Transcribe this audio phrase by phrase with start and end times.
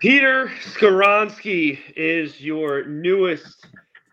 [0.00, 3.66] Peter Skoronski is your newest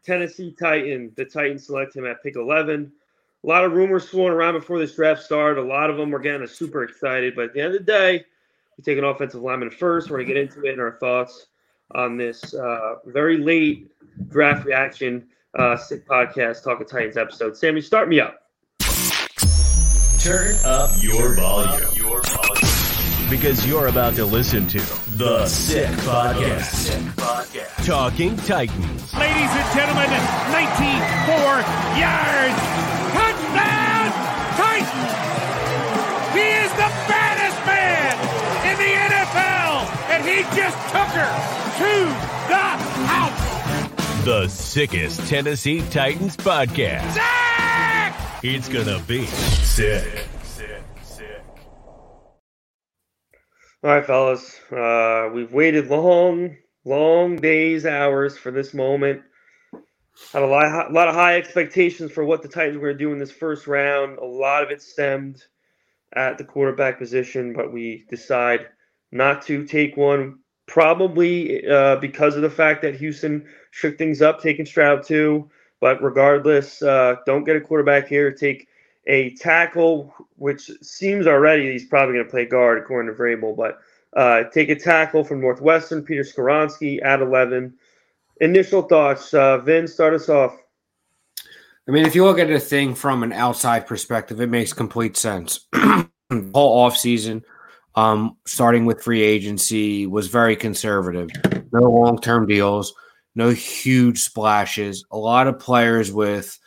[0.04, 1.14] Tennessee Titan.
[1.16, 2.92] The Titans select him at pick 11.
[3.42, 5.62] A lot of rumors flowing around before this draft started.
[5.62, 7.38] A lot of them were getting us super excited.
[7.38, 8.26] But at the end of the day,
[8.78, 10.10] we take an offensive lineman first.
[10.10, 11.48] We're going to get into it and our thoughts
[11.92, 13.90] on this uh, very late
[14.28, 15.26] draft reaction
[15.58, 17.56] uh, sick podcast, Talk of Titans episode.
[17.56, 18.42] Sammy, start me up.
[20.20, 20.92] Turn up.
[21.02, 21.97] Your volume
[23.30, 24.80] because you're about to listen to
[25.18, 26.96] the Sick Podcast.
[27.86, 29.14] Talking Titans.
[29.14, 30.10] Ladies and gentlemen,
[30.52, 31.60] 94
[32.00, 32.58] yards.
[33.14, 34.12] Touchdown,
[34.56, 35.12] Titans.
[36.34, 38.16] He is the baddest man
[38.72, 39.76] in the NFL,
[40.12, 41.34] and he just took her
[41.78, 41.94] to
[42.48, 42.68] the
[43.08, 44.24] house.
[44.26, 47.14] The sickest Tennessee Titans podcast.
[47.14, 48.14] Sick!
[48.44, 50.28] It's gonna be sick.
[53.84, 54.60] All right, fellas.
[54.72, 59.22] Uh, we've waited long, long days, hours for this moment.
[60.34, 63.04] Had a lot, a lot of high expectations for what the Titans were going to
[63.04, 64.18] do in this first round.
[64.18, 65.44] A lot of it stemmed
[66.16, 68.66] at the quarterback position, but we decide
[69.12, 74.42] not to take one, probably uh, because of the fact that Houston shook things up,
[74.42, 75.52] taking Stroud too.
[75.80, 78.32] But regardless, uh, don't get a quarterback here.
[78.32, 78.68] Take
[79.08, 83.80] a tackle, which seems already he's probably going to play guard according to Vrabel, but
[84.16, 87.74] uh, take a tackle from Northwestern, Peter Skoronski at 11.
[88.42, 90.58] Initial thoughts, uh, Vin, start us off.
[91.88, 95.16] I mean, if you look at the thing from an outside perspective, it makes complete
[95.16, 95.68] sense.
[95.74, 97.44] Whole off season,
[97.96, 101.30] um, starting with free agency, was very conservative.
[101.72, 102.94] No long term deals,
[103.36, 105.06] no huge splashes.
[105.12, 106.60] A lot of players with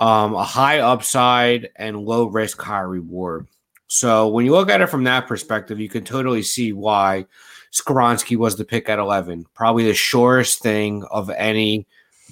[0.00, 3.46] um, a high upside and low risk, high reward.
[3.86, 7.26] So when you look at it from that perspective, you can totally see why
[7.72, 9.46] Skoronski was the pick at 11.
[9.54, 11.86] Probably the surest thing of any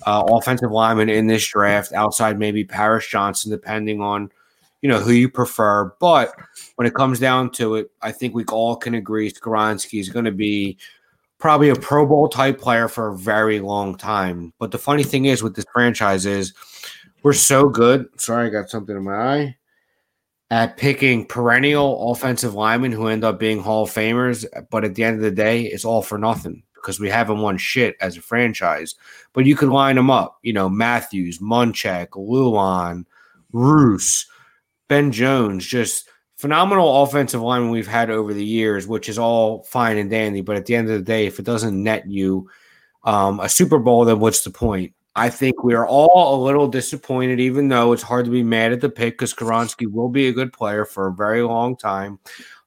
[0.07, 4.31] uh, offensive lineman in this draft, outside maybe Paris Johnson, depending on
[4.81, 5.93] you know who you prefer.
[6.01, 6.35] But
[6.77, 10.25] when it comes down to it, I think we all can agree Skoronski is going
[10.25, 10.77] to be
[11.39, 14.53] probably a Pro Bowl type player for a very long time.
[14.59, 16.53] But the funny thing is with this franchise is
[17.23, 18.09] we're so good.
[18.21, 19.57] Sorry, I got something in my eye.
[20.51, 25.05] At picking perennial offensive linemen who end up being Hall of Famers, but at the
[25.05, 28.21] end of the day, it's all for nothing because we haven't won shit as a
[28.21, 28.95] franchise.
[29.33, 33.05] But you could line them up, you know, Matthews, Munchak, Lewan,
[33.53, 34.27] Roos,
[34.89, 39.97] Ben Jones, just phenomenal offensive linemen we've had over the years, which is all fine
[39.97, 40.41] and dandy.
[40.41, 42.51] But at the end of the day, if it doesn't net you
[43.05, 44.93] um, a Super Bowl, then what's the point?
[45.15, 48.73] I think we are all a little disappointed, even though it's hard to be mad
[48.73, 52.19] at the pick because Skoronski will be a good player for a very long time.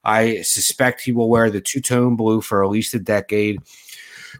[0.04, 3.60] I suspect he will wear the two tone blue for at least a decade.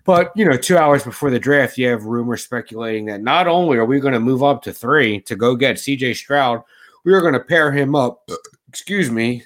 [0.05, 3.77] But, you know, two hours before the draft, you have rumors speculating that not only
[3.77, 6.63] are we going to move up to three to go get CJ Stroud,
[7.05, 8.31] we are going to pair him up.
[8.69, 9.43] Excuse me,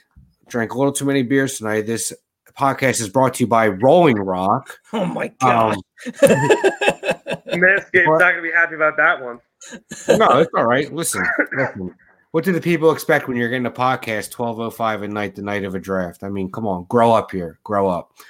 [0.48, 1.82] drank a little too many beers tonight.
[1.82, 2.12] This
[2.58, 4.78] podcast is brought to you by Rolling Rock.
[4.92, 5.76] Oh my god!
[5.76, 5.82] Um,
[7.52, 9.40] Manscaped's not going to be happy about that one.
[10.08, 10.92] No, it's all right.
[10.92, 11.94] Listen, listen.
[12.32, 15.64] What do the people expect when you're getting a podcast 1205 at night, the night
[15.64, 16.22] of a draft?
[16.22, 18.12] I mean, come on, grow up here, grow up.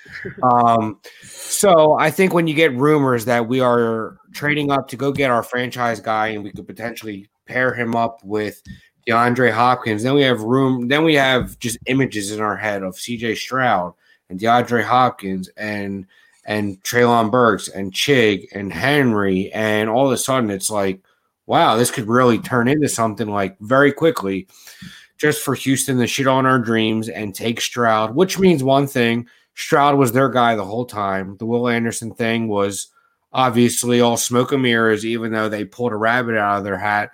[0.42, 5.12] Um, so I think when you get rumors that we are trading up to go
[5.12, 8.62] get our franchise guy and we could potentially pair him up with
[9.06, 12.94] DeAndre Hopkins, then we have room, then we have just images in our head of
[12.94, 13.94] CJ Stroud
[14.30, 16.06] and DeAndre Hopkins and
[16.50, 21.00] and Treylon Burks and Chig and Henry, and all of a sudden it's like,
[21.46, 24.48] wow, this could really turn into something like very quickly.
[25.16, 29.28] Just for Houston to shit on our dreams and take Stroud, which means one thing:
[29.54, 31.36] Stroud was their guy the whole time.
[31.36, 32.88] The Will Anderson thing was
[33.32, 37.12] obviously all smoke and mirrors, even though they pulled a rabbit out of their hat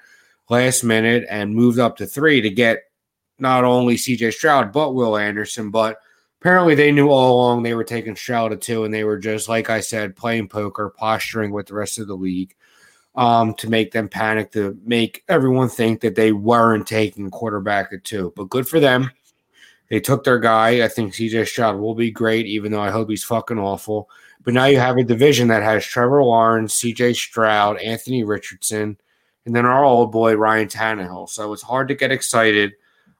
[0.48, 2.84] last minute and moved up to three to get
[3.38, 5.98] not only CJ Stroud but Will Anderson, but
[6.46, 9.48] apparently they knew all along they were taking Stroud at two, and they were just
[9.48, 12.54] like I said, playing poker, posturing with the rest of the league
[13.16, 18.04] um, to make them panic, to make everyone think that they weren't taking quarterback at
[18.04, 18.32] two.
[18.36, 19.10] But good for them.
[19.90, 20.84] They took their guy.
[20.84, 24.08] I think CJ Stroud will be great, even though I hope he's fucking awful.
[24.44, 28.96] But now you have a division that has Trevor Lawrence, CJ Stroud, Anthony Richardson,
[29.46, 31.28] and then our old boy Ryan Tannehill.
[31.28, 32.74] So it's hard to get excited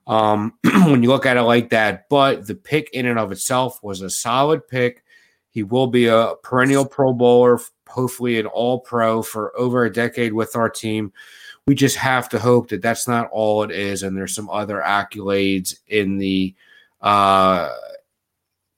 [0.07, 2.09] um, when you look at it like that.
[2.09, 5.05] But the pick in and of itself was a solid pick.
[5.51, 7.59] He will be a perennial Pro Bowler,
[7.89, 11.13] hopefully an All Pro for over a decade with our team.
[11.67, 14.83] We just have to hope that that's not all it is, and there's some other
[14.87, 16.55] accolades in the
[17.01, 17.75] uh,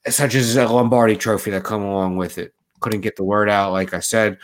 [0.06, 2.54] such as a Lombardi trophy that come along with it.
[2.80, 4.38] Couldn't get the word out, like I said.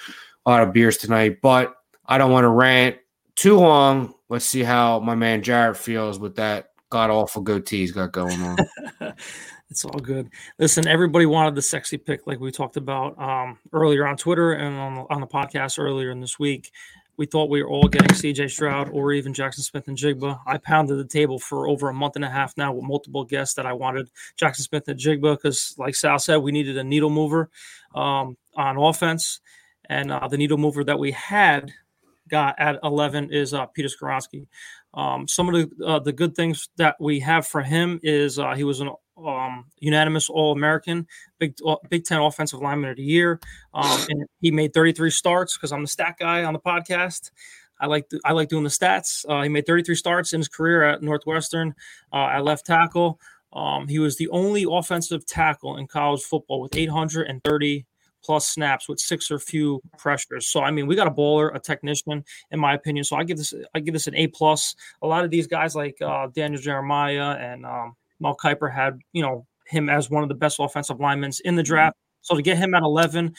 [0.45, 2.97] A lot of beers tonight, but I don't want to rant
[3.35, 4.15] too long.
[4.29, 8.41] Let's see how my man Jarett feels with that god awful goatee he's got going
[8.41, 8.57] on.
[9.69, 10.31] it's all good.
[10.61, 14.77] Listen, everybody wanted the sexy pick, like we talked about um, earlier on Twitter and
[14.77, 16.71] on, on the podcast earlier in this week.
[17.17, 20.39] We thought we were all getting CJ Stroud or even Jackson Smith-Njigba.
[20.47, 23.57] I pounded the table for over a month and a half now with multiple guests
[23.57, 27.51] that I wanted Jackson Smith-Njigba because, like Sal said, we needed a needle mover
[27.97, 29.41] um, on offense.
[29.89, 31.73] And uh, the needle mover that we had
[32.29, 34.47] got at 11 is uh, Peter Skoronski.
[34.95, 38.55] Um, some of the uh, the good things that we have for him is uh,
[38.55, 41.07] he was an um, unanimous All American,
[41.39, 43.41] Big uh, Big Ten Offensive Lineman of the Year,
[43.73, 47.31] um, and he made 33 starts because I'm the stat guy on the podcast.
[47.81, 49.25] I like I like doing the stats.
[49.29, 51.75] Uh, he made 33 starts in his career at Northwestern
[52.13, 53.21] uh, at left tackle.
[53.53, 57.87] Um, he was the only offensive tackle in college football with 830
[58.25, 60.47] plus snaps with six or few pressures.
[60.47, 63.05] So I mean, we got a bowler, a technician, in my opinion.
[63.05, 64.75] So I give this I give this an A plus.
[65.03, 69.23] A lot of these guys like uh, Daniel Jeremiah and um, Mel Kiper had you
[69.23, 71.69] know him as one of the best offensive linemen in the mm-hmm.
[71.69, 71.97] draft.
[72.23, 73.35] So to get him at 11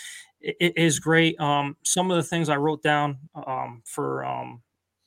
[0.46, 1.40] it is great.
[1.40, 3.18] Um, some of the things I wrote down
[3.48, 4.62] um, for um,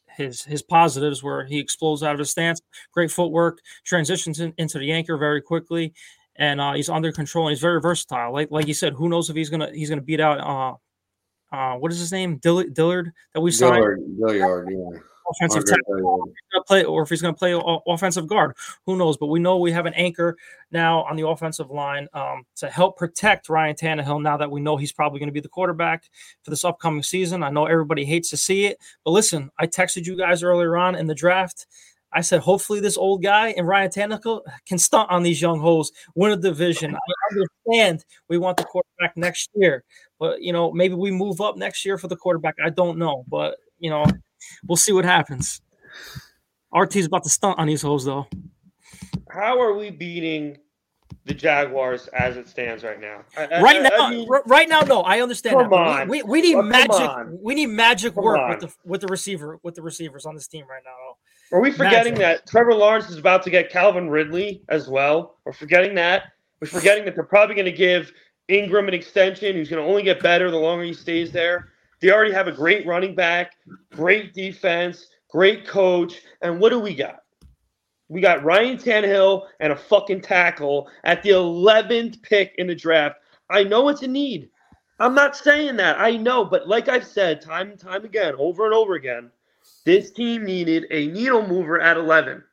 [0.09, 2.61] his his positives where he explodes out of his stance,
[2.93, 5.95] great footwork, transitions in, into the anchor very quickly,
[6.39, 8.33] and uh, he's under control and he's very versatile.
[8.33, 11.77] Like like you said, who knows if he's gonna he's gonna beat out uh, uh,
[11.77, 13.77] what is his name Dillard, Dillard that we signed.
[13.77, 15.01] Dillard, Dillard, yeah
[15.31, 16.31] offensive tackle,
[16.67, 18.57] play, or if he's going to play offensive guard.
[18.87, 19.17] Who knows?
[19.17, 20.37] But we know we have an anchor
[20.71, 24.23] now on the offensive line um, to help protect Ryan Tannehill.
[24.23, 26.05] Now that we know he's probably going to be the quarterback
[26.43, 30.07] for this upcoming season, I know everybody hates to see it, but listen, I texted
[30.07, 31.67] you guys earlier on in the draft.
[32.13, 35.93] I said, hopefully, this old guy and Ryan Tannehill can stunt on these young holes,
[36.15, 36.95] win a division.
[36.95, 39.85] I understand we want the quarterback next year,
[40.19, 42.55] but you know, maybe we move up next year for the quarterback.
[42.65, 44.07] I don't know, but you know,
[44.67, 45.61] we'll see what happens.
[46.73, 48.27] RT's about to stunt on these holes though.
[49.31, 50.59] How are we beating
[51.25, 53.21] the Jaguars as it stands right now?
[53.37, 55.03] right now, I mean, right now, no.
[55.03, 55.57] I understand.
[55.57, 56.09] Come that, on.
[56.09, 57.11] We, we, need well, magic.
[57.43, 58.51] We need magic come work on.
[58.51, 61.17] with the with the receiver with the receivers on this team right now.
[61.51, 65.39] Are we forgetting that Trevor Lawrence is about to get Calvin Ridley as well?
[65.45, 66.25] We're forgetting that.
[66.61, 68.13] We're forgetting that they're probably going to give
[68.51, 71.71] Engram an extension, who's going to only get better the longer he stays there.
[72.01, 73.57] They already have a great running back,
[73.93, 76.21] great defense, great coach.
[76.43, 77.23] And what do we got?
[78.09, 83.17] We got Ryan Tannehill and a fucking tackle at the 11th pick in the draft.
[83.51, 84.51] I know it's a need.
[84.99, 85.99] I'm not saying that.
[85.99, 86.45] I know.
[86.45, 89.31] But like I've said time and time again, over and over again,
[89.89, 92.45] this team needed a needle mover at 11.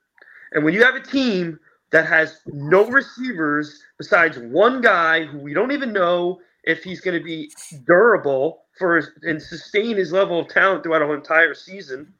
[0.53, 1.59] And when you have a team
[1.91, 7.17] that has no receivers besides one guy who we don't even know if he's going
[7.17, 7.51] to be
[7.85, 12.13] durable for and sustain his level of talent throughout an entire season.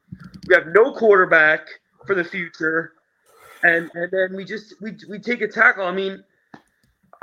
[0.48, 1.66] We have no quarterback
[2.06, 2.92] for the future,
[3.62, 5.86] and and then we just we we take a tackle.
[5.86, 6.22] I mean,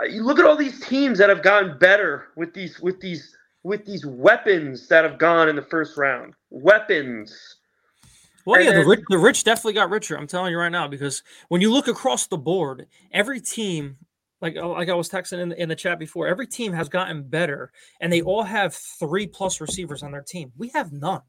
[0.10, 3.86] you look at all these teams that have gotten better with these with these with
[3.86, 6.34] these weapons that have gone in the first round.
[6.50, 7.58] Weapons.
[8.46, 10.18] Well, yeah, the rich, the rich definitely got richer.
[10.18, 13.98] I'm telling you right now because when you look across the board, every team
[14.42, 17.24] like uh, like I was texting in, in the chat before, every team has gotten
[17.24, 17.72] better,
[18.02, 20.52] and they all have three plus receivers on their team.
[20.58, 21.22] We have none.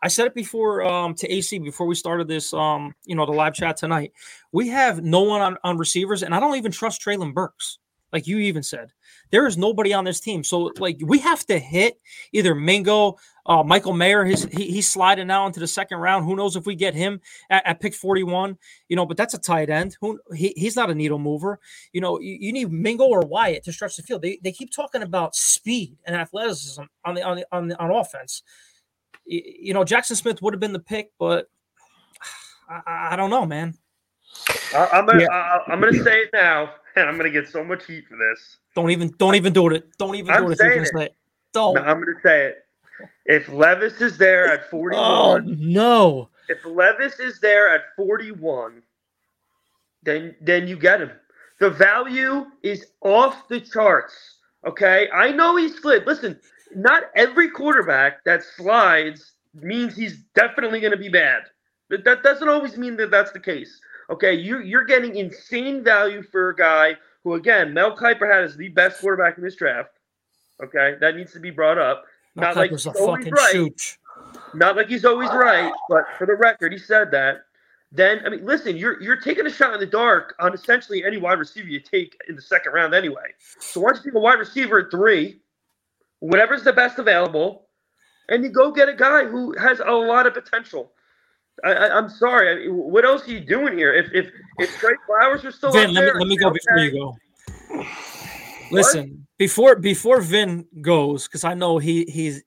[0.00, 3.32] I said it before um, to AC before we started this, um, you know, the
[3.32, 4.12] live chat tonight.
[4.50, 7.78] We have no one on, on receivers, and I don't even trust Treylon Burks
[8.12, 8.92] like you even said.
[9.30, 10.44] There is nobody on this team.
[10.44, 11.98] So like we have to hit
[12.32, 13.16] either Mingo,
[13.46, 14.24] uh, Michael Mayer.
[14.24, 16.26] His he, he's sliding now into the second round.
[16.26, 19.38] Who knows if we get him at, at pick 41, you know, but that's a
[19.38, 19.96] tight end.
[20.00, 21.58] Who he, he's not a needle mover.
[21.92, 24.22] You know, you, you, need Mingo or Hyatt to stretch the field.
[24.22, 27.90] They, they keep talking about speed and athleticism on the on the on, the, on
[27.90, 28.42] offense.
[29.24, 31.46] You, you know, Jackson Smith would have been the pick, but
[32.68, 33.78] I, I don't know, man.
[34.74, 35.28] I, am gonna yeah.
[35.30, 38.58] I, I'm gonna say it now and I'm gonna get so much heat for this.
[38.74, 39.96] Don't even don't even do it.
[39.98, 40.58] Don't even I'm do it.
[40.58, 40.94] Saying it.
[40.94, 41.16] it.
[41.52, 41.74] Don't.
[41.74, 42.58] No, I'm gonna say it.
[43.26, 46.28] If Levis is there at 41, oh no.
[46.48, 48.82] If Levis is there at 41,
[50.02, 51.10] then then you get him.
[51.60, 54.14] The value is off the charts.
[54.66, 56.06] Okay, I know he slid.
[56.06, 56.38] Listen,
[56.74, 61.42] not every quarterback that slides means he's definitely going to be bad.
[61.90, 63.80] That, that doesn't always mean that that's the case.
[64.10, 68.56] Okay, you you're getting insane value for a guy who, again, Mel Kiper had as
[68.56, 69.90] the best quarterback in this draft.
[70.62, 72.04] Okay, that needs to be brought up.
[72.34, 73.52] Mel Not Kiper's like he's always right.
[73.52, 73.98] Shoot.
[74.54, 77.42] Not like he's always right, but for the record, he said that.
[77.92, 81.18] then I mean, listen, you're you're taking a shot in the dark on essentially any
[81.18, 83.34] wide receiver you take in the second round anyway.
[83.60, 85.40] So why don't you take a wide receiver at three,
[86.20, 87.66] whatever's the best available,
[88.28, 90.92] and you go get a guy who has a lot of potential.
[91.64, 92.50] I, am sorry.
[92.50, 93.92] I mean, what else are you doing here?
[93.92, 96.78] If if if Zay Flowers are still Vin, let there, me, let me go before
[96.78, 97.16] you go.
[98.70, 102.42] Listen, before before Vin goes, because I know he he's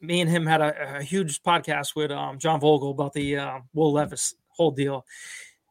[0.00, 3.58] me and him had a, a huge podcast with um, John Vogel about the uh,
[3.72, 5.04] Will Levis whole deal.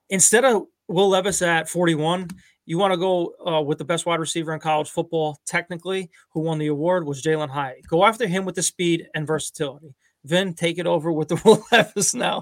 [0.09, 2.27] Instead of Will Levis at 41,
[2.65, 6.41] you want to go uh, with the best wide receiver in college football, technically, who
[6.41, 7.87] won the award was Jalin Hyatt.
[7.87, 9.93] Go after him with the speed and versatility.
[10.25, 12.41] Vin, take it over with the Will Levis now.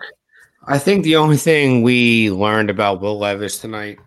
[0.67, 3.99] I think the only thing we learned about Will Levis tonight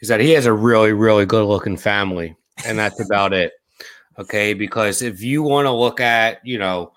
[0.00, 2.36] is that he has a really, really good looking family,
[2.66, 3.52] and that's about it.
[4.18, 6.92] Okay, because if you want to look at, you know,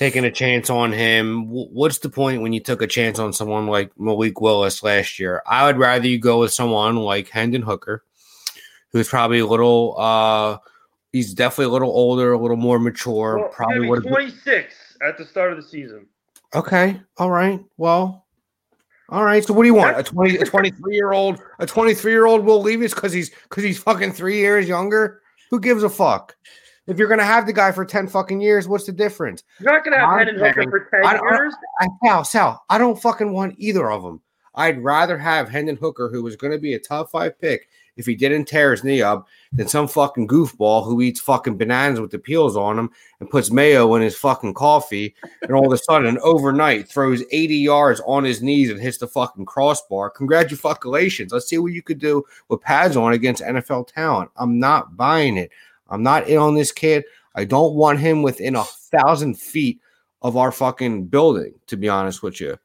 [0.00, 1.46] taking a chance on him.
[1.50, 5.42] What's the point when you took a chance on someone like Malik Willis last year?
[5.46, 8.02] I would rather you go with someone like Hendon Hooker,
[8.92, 10.56] who's probably a little uh
[11.12, 13.38] he's definitely a little older, a little more mature.
[13.38, 14.74] Well, probably would 26
[15.06, 16.06] at the start of the season.
[16.54, 16.98] Okay.
[17.18, 17.62] All right.
[17.76, 18.24] Well,
[19.10, 19.44] all right.
[19.44, 19.98] So what do you want?
[19.98, 23.64] A 20 a 23 year old, a 23 year old Will Levis because he's because
[23.64, 25.22] he's fucking three years younger?
[25.50, 26.36] Who gives a fuck?
[26.86, 29.44] If you're gonna have the guy for ten fucking years, what's the difference?
[29.60, 31.54] You're not gonna have Hendon Hooker for ten I, years.
[31.80, 34.20] I, I, Sal, Sal, I don't fucking want either of them.
[34.54, 38.06] I'd rather have Hendon Hooker, who was going to be a top five pick if
[38.06, 42.10] he didn't tear his knee up, than some fucking goofball who eats fucking bananas with
[42.10, 45.78] the peels on them and puts mayo in his fucking coffee, and all of a
[45.78, 50.10] sudden, overnight, throws 80 yards on his knees and hits the fucking crossbar.
[50.10, 51.32] Congratulations.
[51.32, 54.30] Let's see what you could do with pads on against NFL talent.
[54.36, 55.50] I'm not buying it.
[55.88, 57.04] I'm not in on this kid.
[57.34, 59.80] I don't want him within a thousand feet
[60.22, 62.56] of our fucking building, to be honest with you.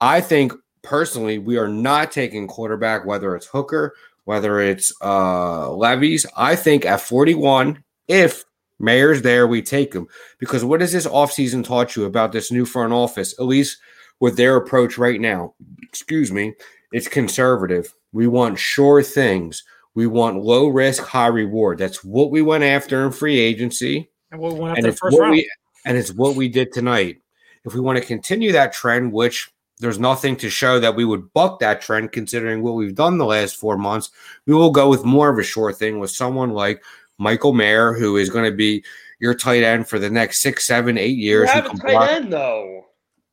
[0.00, 0.52] I think
[0.82, 3.94] personally, we are not taking quarterback, whether it's Hooker,
[4.26, 6.26] whether it's uh Levis.
[6.36, 8.44] I think at 41, if
[8.78, 10.06] Mayer's there, we take him.
[10.38, 13.78] Because what has this offseason taught you about this new front office, at least
[14.20, 15.54] with their approach right now?
[15.82, 16.54] Excuse me,
[16.92, 17.94] it's conservative.
[18.12, 19.64] We want sure things.
[19.94, 21.78] We want low risk, high reward.
[21.78, 24.10] That's what we went after in free agency.
[24.30, 25.32] And what we went after first round.
[25.32, 25.50] We,
[25.86, 27.18] and it's what we did tonight.
[27.64, 31.32] If we want to continue that trend, which there's nothing to show that we would
[31.32, 34.10] buck that trend considering what we've done the last four months,
[34.46, 36.82] we will go with more of a sure thing with someone like
[37.18, 38.84] Michael Mayer, who is going to be
[39.18, 41.48] your tight end for the next six, seven, eight years.
[41.48, 42.10] We have a tight block.
[42.10, 42.84] end though.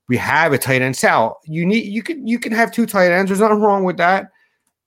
[0.10, 0.96] We have a tight end.
[0.96, 3.30] Sal, you need you can you can have two tight ends.
[3.30, 4.28] There's nothing wrong with that.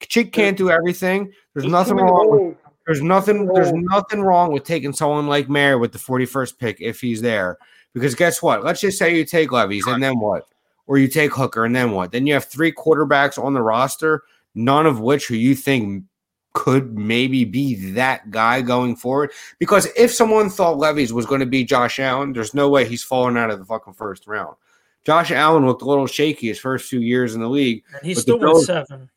[0.00, 1.32] Chig can't do everything.
[1.54, 2.30] There's nothing wrong.
[2.30, 3.46] With, there's nothing.
[3.46, 7.58] There's nothing wrong with taking someone like Mayer with the 41st pick if he's there.
[7.94, 8.62] Because guess what?
[8.62, 10.46] Let's just say you take Levis and then what?
[10.86, 12.12] Or you take Hooker and then what?
[12.12, 14.22] Then you have three quarterbacks on the roster,
[14.54, 16.04] none of which who you think
[16.52, 19.30] could maybe be that guy going forward.
[19.58, 23.02] Because if someone thought Levis was going to be Josh Allen, there's no way he's
[23.02, 24.56] falling out of the fucking first round.
[25.04, 27.84] Josh Allen looked a little shaky his first few years in the league.
[27.94, 29.10] And he still went seven.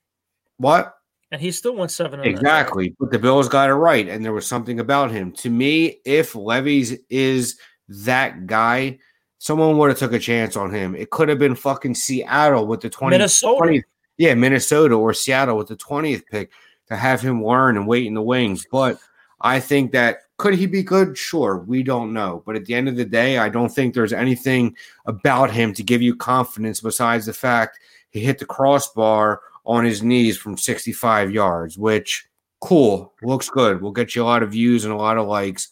[0.57, 0.95] What?
[1.31, 2.19] And he still went seven.
[2.21, 2.95] Exactly.
[2.99, 4.07] But the Bills got it right.
[4.07, 5.31] And there was something about him.
[5.33, 7.57] To me, if Levis is
[7.87, 8.99] that guy,
[9.39, 10.95] someone would have took a chance on him.
[10.95, 13.63] It could have been fucking Seattle with the 20, Minnesota.
[13.63, 13.83] 20th,
[14.17, 16.51] yeah, Minnesota or Seattle with the 20th pick
[16.89, 18.67] to have him learn and wait in the wings.
[18.71, 18.99] But
[19.41, 21.17] I think that could he be good?
[21.17, 22.43] Sure, we don't know.
[22.45, 25.83] But at the end of the day, I don't think there's anything about him to
[25.83, 27.79] give you confidence besides the fact
[28.09, 32.27] he hit the crossbar on his knees from 65 yards, which
[32.59, 33.81] cool, looks good.
[33.81, 35.69] We'll get you a lot of views and a lot of likes.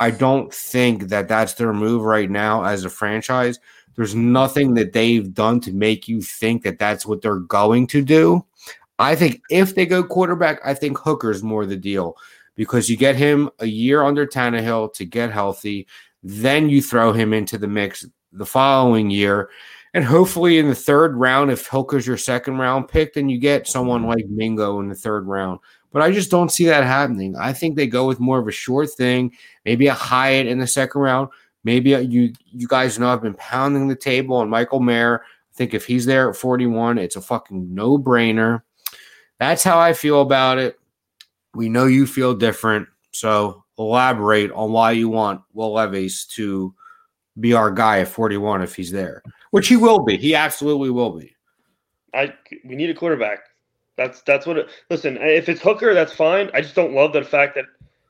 [0.00, 3.58] I don't think that that's their move right now as a franchise.
[3.94, 8.02] There's nothing that they've done to make you think that that's what they're going to
[8.02, 8.44] do.
[8.98, 12.16] I think if they go quarterback, I think Hooker's more the deal
[12.54, 15.86] because you get him a year under Tannehill to get healthy.
[16.22, 19.50] Then you throw him into the mix the following year
[19.94, 23.68] and hopefully in the third round, if Hooker's your second round pick, then you get
[23.68, 25.60] someone like Mingo in the third round.
[25.92, 27.36] But I just don't see that happening.
[27.36, 29.32] I think they go with more of a short thing,
[29.64, 31.28] maybe a Hyatt in the second round.
[31.64, 35.22] Maybe a, you you guys know I've been pounding the table on Michael Mayer.
[35.22, 38.62] I think if he's there at 41, it's a fucking no brainer.
[39.38, 40.78] That's how I feel about it.
[41.54, 42.88] We know you feel different.
[43.12, 46.74] So elaborate on why you want Will Levis to
[47.38, 49.22] be our guy at 41 if he's there
[49.52, 50.16] which he will be.
[50.16, 51.36] He absolutely will be.
[52.12, 52.34] I
[52.64, 53.40] we need a quarterback.
[53.96, 54.58] That's that's what.
[54.58, 56.50] It, listen, if it's Hooker, that's fine.
[56.54, 57.66] I just don't love the fact that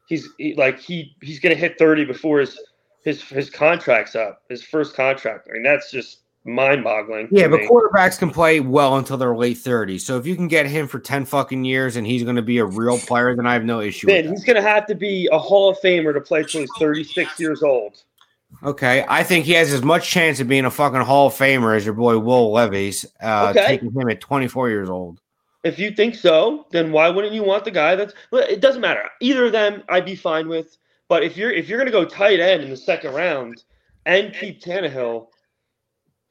[0.09, 2.59] he's he, like he he's gonna hit thirty before his
[3.05, 5.49] his his contract's up, his first contract.
[5.51, 7.29] I mean, that's just mind-boggling.
[7.31, 7.69] Yeah, but me.
[7.69, 10.01] quarterbacks can play well until their late 30s.
[10.01, 12.59] So if you can get him for 10 fucking years and he's going to be
[12.59, 15.29] a real player, then I have no issue then he's going to have to be
[15.31, 18.03] a Hall of Famer to play till he's 36 years old.
[18.65, 19.05] Okay.
[19.09, 21.85] I think he has as much chance of being a fucking Hall of Famer as
[21.85, 23.67] your boy Will Levis, uh, Okay.
[23.67, 25.21] taking him at 24 years old.
[25.65, 28.15] If you think so, then why wouldn't you want the guy that's?
[28.31, 29.05] well, It doesn't matter.
[29.21, 30.77] Either of them, I'd be fine with.
[31.09, 33.65] But if you're if you're going to go tight end in the second round
[34.07, 35.29] and keep Tannehill,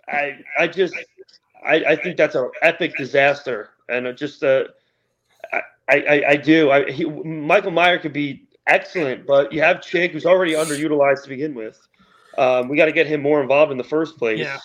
[0.08, 0.96] I I just
[1.66, 4.64] I, I think that's an epic disaster, and just uh,
[5.54, 6.72] I, I I do.
[6.72, 11.30] I he, Michael Mayer could be excellent, but you have Chig who's already underutilized to
[11.30, 11.80] begin with.
[12.38, 14.40] Um, we got to get him more involved in the first place.
[14.40, 14.58] Yeah.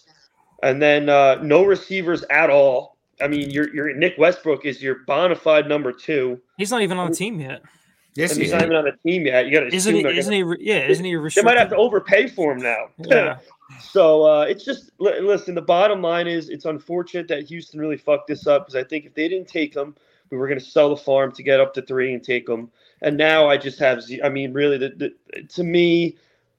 [0.62, 2.95] And then uh, no receivers at all.
[3.20, 6.98] I mean, your your Nick Westbrook is your bona fide number two, He's not even
[6.98, 7.62] on the team yet.
[8.14, 9.44] Yes, he's not even on the team yet.
[9.46, 10.02] You got to Isn't he?
[10.02, 10.64] they're Isn't gonna- he?
[10.70, 12.86] Yeah, isn't he they might have to overpay for him now.
[12.98, 13.38] Yeah.
[13.80, 15.56] So uh, it's just li- listen.
[15.56, 19.06] The bottom line is it's unfortunate that Houston really fucked this up because I think
[19.06, 19.96] if they didn't take him,
[20.30, 22.70] we were going to sell the farm to get up to three and take him.
[23.02, 24.04] And now I just have.
[24.04, 24.90] ze- I mean, really, the,
[25.34, 26.16] the, to me,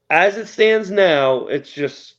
[0.10, 2.16] as it stands now, it's just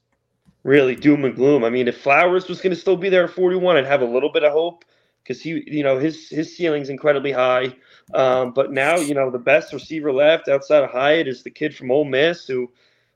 [0.64, 1.64] really doom and gloom.
[1.64, 4.06] I mean, if Flowers was going to still be there at 41, I'd have a
[4.06, 4.84] little bit of hope
[5.22, 7.74] because he, you know, his his ceiling's incredibly high.
[8.14, 11.76] Um, but now, you know, the best receiver left outside of Hyatt is the kid
[11.76, 12.70] from Ole Miss who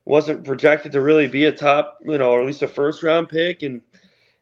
[0.05, 3.29] wasn't projected to really be a top, you know, or at least a first round
[3.29, 3.63] pick.
[3.63, 3.81] And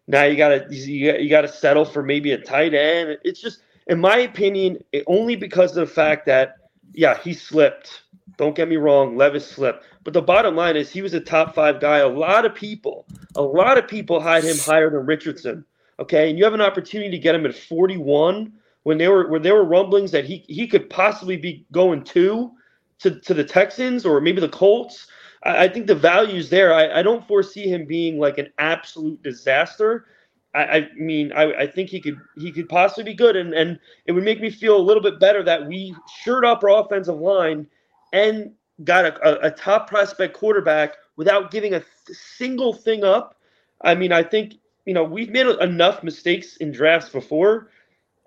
[0.06, 3.18] now you gotta you got gotta settle for maybe a tight end.
[3.22, 6.56] It's just, in my opinion, only because of the fact that
[6.92, 8.02] yeah, he slipped.
[8.36, 9.84] Don't get me wrong, Levis slipped.
[10.04, 11.98] But the bottom line is he was a top five guy.
[11.98, 15.64] A lot of people, a lot of people had him higher than Richardson.
[15.98, 18.52] Okay, and you have an opportunity to get him at 41
[18.84, 22.52] when they were when there were rumblings that he he could possibly be going two
[23.00, 25.06] to, to the Texans or maybe the Colts.
[25.44, 26.72] I, I think the value's there.
[26.72, 30.06] I, I don't foresee him being like an absolute disaster.
[30.54, 33.78] I, I mean, I, I think he could he could possibly be good, and, and
[34.06, 37.18] it would make me feel a little bit better that we shored up our offensive
[37.18, 37.66] line
[38.12, 38.52] and
[38.84, 43.36] got a, a, top prospect quarterback without giving a single thing up.
[43.82, 44.54] I mean, I think
[44.86, 47.70] you know we've made enough mistakes in drafts before.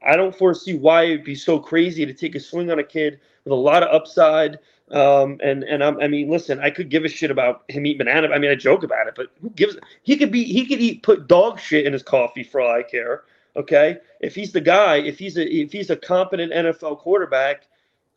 [0.06, 3.20] I don't foresee why it'd be so crazy to take a swing on a kid
[3.46, 4.60] with a lot of upside.
[4.92, 8.00] Um, and and I'm, I mean, listen, I could give a shit about him eating
[8.00, 8.28] banana.
[8.30, 9.78] I mean, I joke about it, but who gives?
[10.04, 12.84] He could be, he could eat, put dog shit in his coffee for all I
[12.84, 13.24] care.
[13.56, 17.68] Okay, if he's the guy, if he's a if he's a competent NFL quarterback,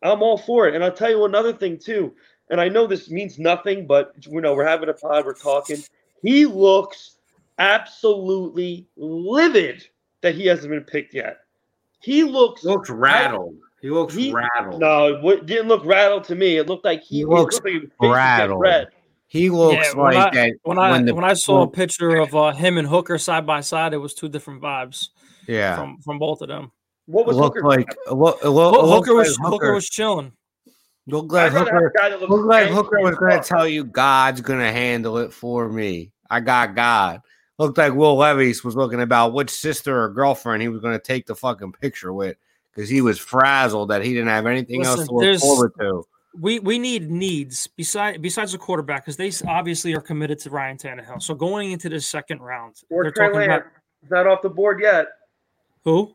[0.03, 0.75] I'm all for it.
[0.75, 2.15] And I'll tell you another thing too.
[2.51, 5.79] And I know this means nothing, but you know we're having a pod, we're talking.
[6.23, 7.17] He looks
[7.59, 9.85] absolutely livid
[10.23, 11.39] that he hasn't been picked yet.
[12.01, 13.57] He looks He looks rattled.
[13.83, 14.81] He looks He- rattled.
[14.81, 16.57] no, it didn't look rattled to me.
[16.57, 18.61] It looked like he, He looks looked like was getting rattled.
[18.61, 18.89] red.
[19.29, 22.17] He looks Yeah, when like I- that When I the- when I saw a picture
[22.17, 25.09] of uh, him and Hooker side by side, it was two different vibes
[25.49, 25.77] yeah.
[25.77, 26.71] from from both of them.
[27.07, 27.69] What was looked Hooker?
[27.69, 30.33] like it look, it look, Hook- it looked Hooker was like Hooker was chilling.
[31.07, 31.87] looked like I'd rather have Hooker.
[31.87, 34.73] a guy that looks Looked like Hooker was going to tell you God's going to
[34.73, 36.11] handle it for me.
[36.29, 37.21] I got God.
[37.59, 41.03] Looked like Will Levis was looking about which sister or girlfriend he was going to
[41.03, 42.37] take the fucking picture with
[42.75, 46.05] because he was frazzled that he didn't have anything else to look forward to.
[46.39, 50.77] We we need needs beside besides the quarterback because they obviously are committed to Ryan
[50.77, 51.23] Tannehill.
[51.23, 53.61] So going into the second round, Or they're Trey talking Lance.
[53.63, 55.07] about He's not off the board yet.
[55.85, 56.15] who?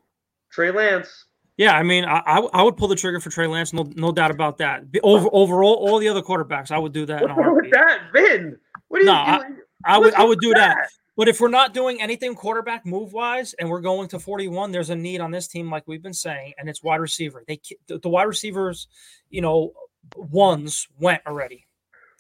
[0.52, 1.26] Trey Lance.
[1.58, 4.12] Yeah, I mean, I, I I would pull the trigger for Trey Lance, no no
[4.12, 4.84] doubt about that.
[5.04, 7.22] Over overall, all the other quarterbacks, I would do that.
[7.22, 8.58] What's wrong with that, Vin?
[8.88, 9.58] What are you No, I- doing?
[9.86, 10.90] I would I would do that.
[11.18, 14.72] But if we're not doing anything quarterback move wise, and we're going to forty one,
[14.72, 17.44] there's a need on this team, like we've been saying, and it's wide receiver.
[17.48, 18.88] They the, the wide receivers,
[19.30, 19.74] you know,
[20.16, 21.68] ones went already.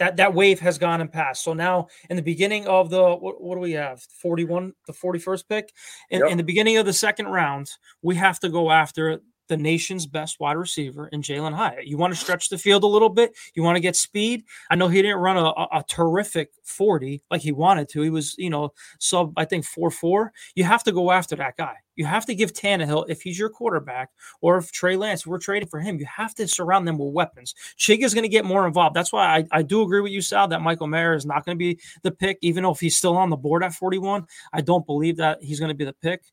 [0.01, 1.43] That that wave has gone and passed.
[1.43, 4.01] So now, in the beginning of the what, what do we have?
[4.01, 5.71] Forty one, the forty first pick.
[6.09, 6.31] In, Yep.
[6.31, 7.69] in the beginning of the second round,
[8.01, 11.85] we have to go after the nation's best wide receiver in Jalin Hyatt.
[11.85, 13.35] You want to stretch the field a little bit.
[13.53, 14.43] You want to get speed.
[14.71, 18.01] I know he didn't run a, a, a terrific 40 like he wanted to.
[18.01, 20.31] He was, you know, sub, I think 4 4.
[20.55, 21.75] You have to go after that guy.
[22.01, 24.09] You have to give Tannehill, if he's your quarterback,
[24.41, 27.53] or if Trey Lance, we're trading for him, you have to surround them with weapons.
[27.77, 28.95] Chig is going to get more involved.
[28.95, 31.55] That's why I, I do agree with you, Sal, that Michael Mayer is not going
[31.55, 34.25] to be the pick, even though if he's still on the board at 41.
[34.51, 36.23] I don't believe that he's going to be the pick.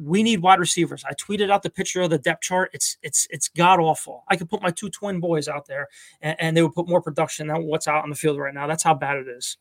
[0.00, 1.04] We need wide receivers.
[1.04, 2.70] I tweeted out the picture of the depth chart.
[2.72, 4.24] It's it's it's god awful.
[4.28, 5.88] I could put my two twin boys out there,
[6.22, 8.66] and, and they would put more production than what's out on the field right now.
[8.66, 9.58] That's how bad it is.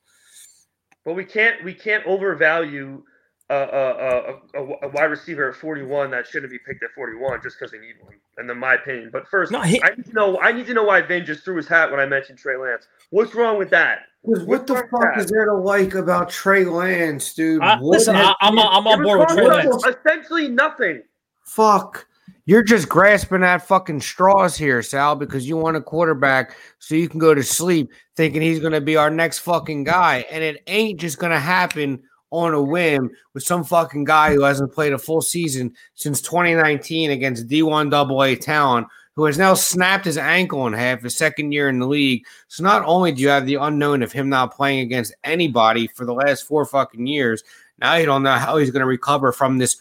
[1.03, 3.03] But we can't we can't overvalue
[3.49, 7.57] a, a, a, a wide receiver at 41 that shouldn't be picked at 41 just
[7.59, 8.15] because they need one.
[8.37, 9.09] And in my opinion.
[9.13, 11.43] But first, No, he- I need to know I need to know why Vin just
[11.45, 12.87] threw his hat when I mentioned Trey Lance.
[13.11, 13.99] What's wrong with that?
[14.23, 17.61] What the fuck is there to like about Trey Lance, dude?
[17.61, 19.85] I, listen, is- I, I'm, I'm on board with Trey Lance.
[19.85, 21.03] Essentially nothing.
[21.43, 22.07] fuck.
[22.47, 27.09] You're just grasping at fucking straws here, Sal, because you want a quarterback so you
[27.09, 30.25] can go to sleep thinking he's going to be our next fucking guy.
[30.29, 34.43] And it ain't just going to happen on a whim with some fucking guy who
[34.43, 40.05] hasn't played a full season since 2019 against D1 AA talent who has now snapped
[40.05, 42.25] his ankle in half his second year in the league.
[42.47, 46.05] So not only do you have the unknown of him not playing against anybody for
[46.05, 47.43] the last four fucking years,
[47.79, 49.77] now you don't know how he's going to recover from this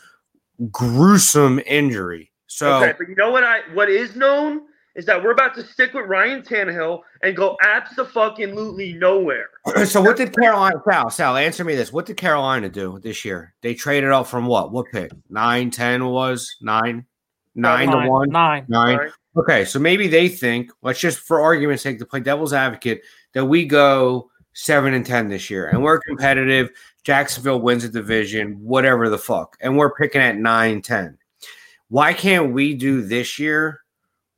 [0.70, 2.30] gruesome injury.
[2.46, 4.62] So Okay, but you know what I what is known
[4.94, 9.48] is that we're about to stick with Ryan Tannehill and go absolutely nowhere.
[9.86, 11.92] So what did Carolina Sal, Sal, answer me this.
[11.92, 13.54] What did Carolina do this year?
[13.60, 14.72] They traded up from what?
[14.72, 15.10] What pick?
[15.28, 17.06] Nine, ten was nine?
[17.54, 18.30] Nine to one?
[18.30, 18.64] Nine.
[18.68, 18.96] Nine.
[18.96, 19.10] Right?
[19.36, 23.02] Okay, so maybe they think, let's just for argument's sake, to play devil's advocate,
[23.32, 26.70] that we go seven and ten this year and we're competitive.
[27.02, 29.56] Jacksonville wins the division, whatever the fuck.
[29.60, 31.18] And we're picking at nine, ten.
[31.88, 33.83] Why can't we do this year?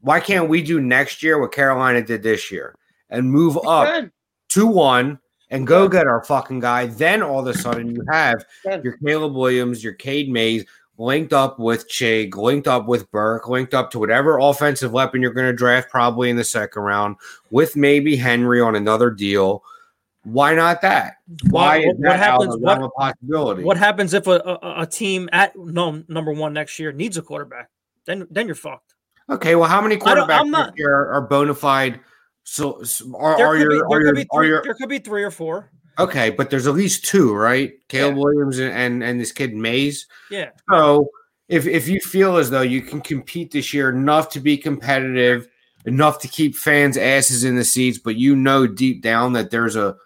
[0.06, 2.76] Why can't we do next year what Carolina did this year
[3.10, 4.04] and move up?
[4.48, 5.18] Two one
[5.50, 6.86] and go get our fucking guy.
[6.86, 8.44] Then all of a sudden you have
[8.84, 10.64] your Caleb Williams, your Cade Mays
[10.96, 15.32] linked up with Chig, linked up with Burke, linked up to whatever offensive weapon you're
[15.32, 17.16] going to draft probably in the second round
[17.50, 19.64] with maybe Henry on another deal.
[20.22, 21.14] Why not that?
[21.50, 23.64] Why What- is what that happens- what- possibility?
[23.64, 27.22] What happens if a, a, a team at no number one next year needs a
[27.22, 27.70] quarterback?
[28.04, 28.94] Then then you're fucked.
[29.28, 32.00] Okay, well, how many quarterbacks not- year are bona fide?
[32.44, 34.88] So, so are, There are could, be, are your be are three, your there could
[34.88, 35.70] be three or four.
[35.98, 36.30] okay?
[36.30, 37.72] But there's at least two, right?
[37.88, 38.22] Caleb Yeah.
[38.22, 40.06] Williams and, and and this kid Mays.
[40.30, 40.50] Yeah.
[40.70, 41.10] So
[41.48, 45.48] if if you feel as though you can compete this year enough to be competitive,
[45.86, 49.74] enough to keep fans' asses in the seats, but you know deep down that there's
[49.74, 49.96] a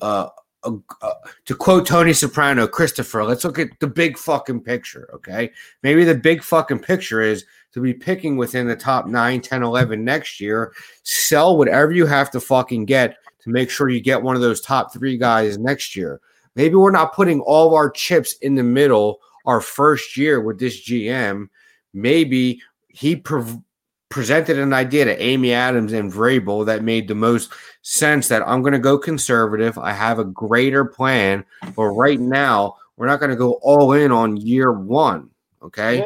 [0.00, 0.28] a,
[0.62, 1.12] a, a
[1.46, 5.50] to quote Tony Soprano, Christopher, let's look at the big fucking picture, okay?
[5.82, 10.04] Maybe the big fucking picture is to be picking within the top 9, 10, 11
[10.04, 14.36] next year, sell whatever you have to fucking get to make sure you get one
[14.36, 16.20] of those top 3 guys next year.
[16.56, 20.58] Maybe we're not putting all of our chips in the middle our first year with
[20.60, 21.48] this GM,
[21.94, 23.62] maybe he pre-
[24.10, 27.50] presented an idea to Amy Adams and Vrabel that made the most
[27.80, 29.78] sense that I'm going to go conservative.
[29.78, 34.12] I have a greater plan, but right now we're not going to go all in
[34.12, 35.30] on year one.
[35.62, 36.04] Okay.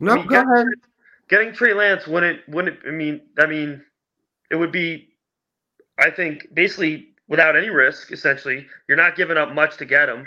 [0.00, 0.66] No, I mean, go get- ahead.
[1.28, 3.82] Getting Trey Lance wouldn't wouldn't I mean I mean
[4.50, 5.08] it would be
[5.98, 10.26] I think basically without any risk essentially you're not giving up much to get him.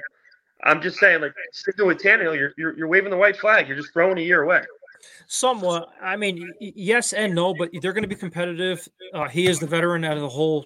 [0.63, 3.77] I'm just saying like sticking with Tannehill you're, you're you're waving the white flag you're
[3.77, 4.63] just throwing a year away.
[5.27, 5.89] Somewhat.
[6.01, 8.88] I mean, yes and no, but they're going to be competitive.
[9.13, 10.65] Uh, he is the veteran out of the whole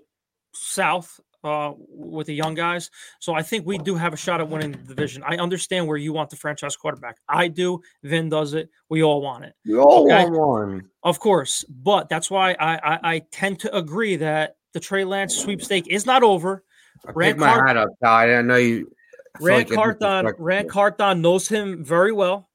[0.54, 2.90] South uh, with the young guys.
[3.20, 5.24] So I think we do have a shot at winning the division.
[5.26, 7.18] I understand where you want the franchise quarterback.
[7.28, 7.82] I do.
[8.04, 8.70] Vin does it.
[8.90, 9.54] We all want it.
[9.66, 10.30] We all Okay.
[10.30, 10.90] want one.
[11.04, 11.64] Of course.
[11.70, 16.06] But that's why I, I, I tend to agree that the Trey Lance sweepstake is
[16.06, 16.64] not over.
[17.08, 18.36] I Rand my hat up, Ty.
[18.38, 18.92] I know you.
[19.40, 20.68] Ran like Carthon, Ran.
[20.68, 22.50] Carthon knows him very well.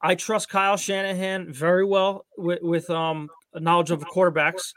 [0.00, 4.72] I trust Kyle Shanahan very well with, with um knowledge of the quarterbacks.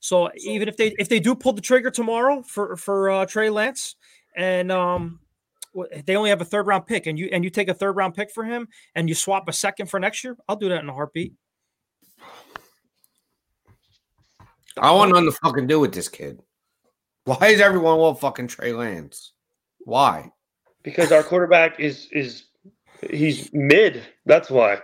[0.00, 3.50] So even if they if they do pull the trigger tomorrow for for uh, Trey
[3.50, 3.96] Lance,
[4.36, 5.20] and um
[6.06, 8.14] they only have a third round pick, and you and you take a third round
[8.14, 10.88] pick for him, and you swap a second for next year, I'll do that in
[10.88, 11.34] a heartbeat.
[14.76, 16.40] I want nothing to fucking do with this kid.
[17.24, 19.32] Why is everyone want fucking Trey Lance?
[19.80, 20.30] Why?
[20.82, 22.44] Because our quarterback is is
[23.10, 24.02] he's mid.
[24.24, 24.78] That's why.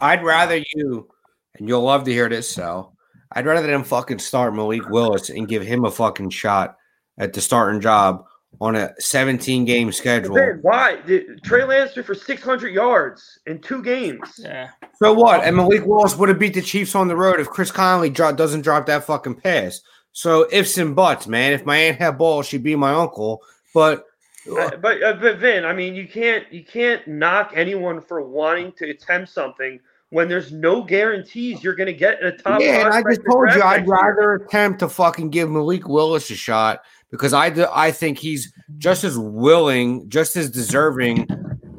[0.00, 1.08] I'd rather you,
[1.54, 2.93] and you'll love to hear this, Sal.
[3.34, 6.76] I'd rather them fucking start Malik Willis and give him a fucking shot
[7.18, 8.24] at the starting job
[8.60, 10.36] on a 17 game schedule.
[10.36, 11.00] Man, why?
[11.06, 14.40] Did, Trey Lance threw for 600 yards in two games.
[14.42, 15.42] Yeah, So what?
[15.44, 18.32] And Malik Willis would have beat the Chiefs on the road if Chris Conley dro-
[18.32, 19.80] doesn't drop that fucking pass.
[20.12, 21.52] So ifs and buts, man.
[21.52, 23.42] If my aunt had balls, she'd be my uncle.
[23.74, 24.06] But
[24.48, 28.72] Uh, but uh, but Vin, I mean, you can't you can't knock anyone for wanting
[28.72, 29.80] to attempt something
[30.14, 32.60] when there's no guarantees you're going to get in a top.
[32.60, 33.96] yeah, and I just told you I'd next year.
[33.96, 39.02] rather attempt to fucking give Malik Willis a shot because I I think he's just
[39.02, 41.26] as willing, just as deserving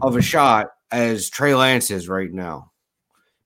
[0.02, 2.72] of a shot as Trey Lance is right now.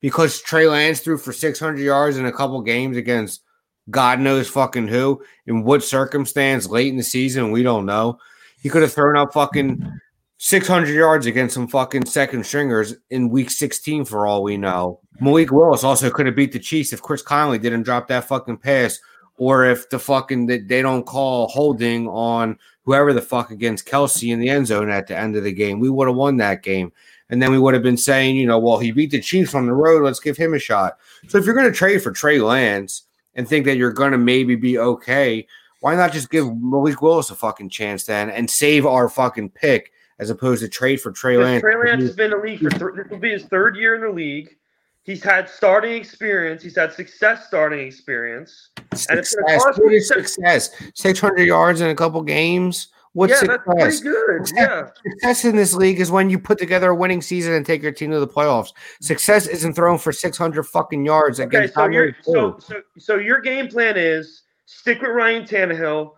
[0.02, 3.44] Because Trey Lance threw for 600 yards in a couple games against
[3.92, 8.18] God knows fucking who in what circumstance late in the season we don't know.
[8.60, 10.00] He could have thrown up fucking
[10.42, 15.02] 600 yards against some fucking second stringers in week 16 for all we know.
[15.20, 18.58] Malik Willis also could have beat the Chiefs if Chris Conley didn't drop that fucking
[18.58, 19.02] pass
[19.36, 24.40] or if the fucking they don't call holding on whoever the fuck against Kelce in
[24.40, 26.94] the end zone at the end of the game, we would have won that game.
[27.30, 29.66] And then we would have been saying, you know, well, he beat the Chiefs on
[29.66, 30.04] the road.
[30.04, 30.98] Let's give him a shot.
[31.28, 33.04] So if you're going to trade for Trey Lance
[33.36, 35.46] and think that you're going to maybe be okay,
[35.82, 39.92] why not just give Malik Willis a fucking chance then and save our fucking pick
[40.20, 41.62] as opposed to trade for Trey Lance?
[41.62, 43.96] Trey Lance has been in the league for th- this will be his third year
[43.96, 44.56] in the league.
[45.04, 46.62] He's had starting experience.
[46.62, 48.70] He's had success starting experience.
[48.78, 49.64] And it's gonna Success.
[49.64, 50.70] cost What is six- success?
[50.94, 52.90] 600 yards in a couple games?
[53.14, 54.02] What's yeah, that's pretty success?
[54.02, 54.50] good.
[54.56, 54.88] Yeah.
[55.14, 57.92] Success in this league is when you put together a winning season and take your
[57.92, 58.70] team to the playoffs.
[59.02, 63.16] Success isn't thrown for 600 fucking yards Okay, against so your Dominic so, so so
[63.16, 66.12] your game plan is stick with Ryan Tannehill,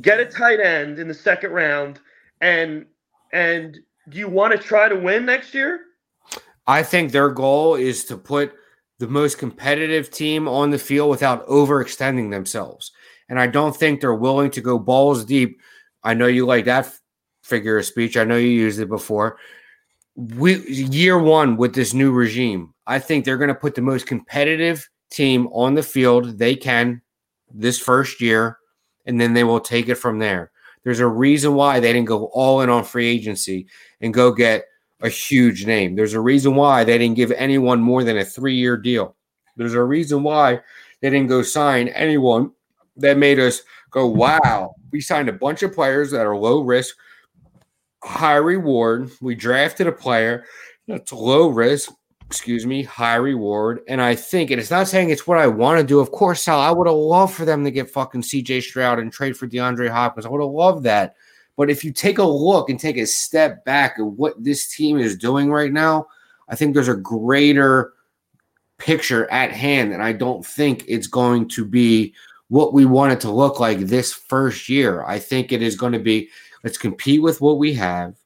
[0.00, 2.00] get a tight end in the second round,
[2.40, 2.86] and
[3.32, 5.80] and do you want to try to win next year?
[6.66, 8.52] I think their goal is to put
[8.98, 12.92] the most competitive team on the field without overextending themselves.
[13.28, 15.60] And I don't think they're willing to go balls deep.
[16.02, 16.92] I know you like that
[17.42, 18.16] figure of speech.
[18.16, 19.38] I know you used it before.
[20.16, 24.06] We year one with this new regime, I think they're going to put the most
[24.06, 27.00] competitive team on the field they can
[27.52, 28.58] this first year,
[29.06, 30.50] and then they will take it from there.
[30.88, 33.66] There's a reason why they didn't go all in on free agency
[34.00, 34.64] and go get
[35.02, 35.96] a huge name.
[35.96, 39.14] There's a reason why they didn't give anyone more than a three year deal.
[39.58, 40.60] There's a reason why
[41.02, 42.52] they didn't go sign anyone
[42.96, 44.76] that made us go, wow.
[44.90, 46.96] We signed a bunch of players that are low risk,
[48.02, 49.10] high reward.
[49.20, 50.46] We drafted a player
[50.86, 51.92] that's low risk,
[52.28, 53.80] excuse me, high reward.
[53.88, 55.98] And I think, and it's not saying it's what I want to do.
[55.98, 59.10] Of course, Sal, I would have loved for them to get fucking CJ Stroud and
[59.10, 60.26] trade for DeAndre Hopkins.
[60.26, 61.16] I would have loved that.
[61.56, 64.98] But if you take a look and take a step back at what this team
[64.98, 66.06] is doing right now,
[66.50, 67.94] I think there's a greater
[68.76, 69.94] picture at hand.
[69.94, 72.12] And I don't think it's going to be
[72.48, 75.02] what we want it to look like this first year.
[75.04, 76.28] I think it is going to be
[76.62, 78.16] let's compete with what we have.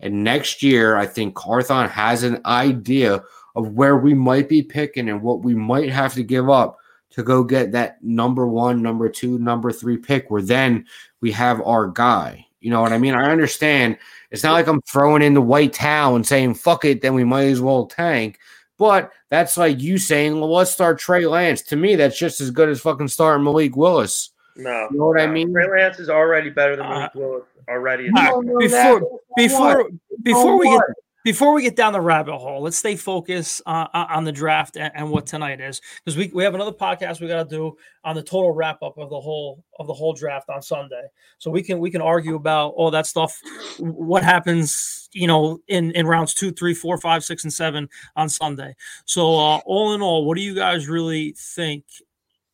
[0.00, 3.22] And next year, I think Carthon has an idea
[3.60, 6.78] of where we might be picking and what we might have to give up
[7.10, 10.86] to go get that number one, number two, number three pick, where then
[11.20, 12.46] we have our guy.
[12.60, 13.14] You know what I mean?
[13.14, 13.96] I understand.
[14.30, 17.24] It's not like I'm throwing in the white towel and saying, fuck it, then we
[17.24, 18.38] might as well tank.
[18.78, 21.62] But that's like you saying, well, let's start Trey Lance.
[21.62, 24.30] To me, that's just as good as fucking starting Malik Willis.
[24.56, 24.88] No.
[24.90, 25.52] You know what I mean?
[25.52, 28.08] Trey Lance is already better than Uh, Malik Willis already.
[28.08, 29.00] uh, don't before-
[29.36, 29.90] before
[30.22, 30.84] before we get what?
[31.24, 34.90] Before we get down the rabbit hole, let's stay focused uh, on the draft and,
[34.94, 38.14] and what tonight is because we, we have another podcast we got to do on
[38.14, 41.02] the total wrap up of the whole of the whole draft on Sunday.
[41.38, 43.38] So we can we can argue about all that stuff,
[43.78, 48.28] what happens, you know, in in rounds two, three, four, five, six, and seven on
[48.28, 48.74] Sunday.
[49.04, 51.84] So uh, all in all, what do you guys really think?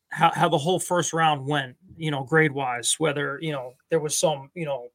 [0.09, 3.99] How, how the whole first round went, you know, grade wise, whether, you know, there
[3.99, 4.87] was some, you know,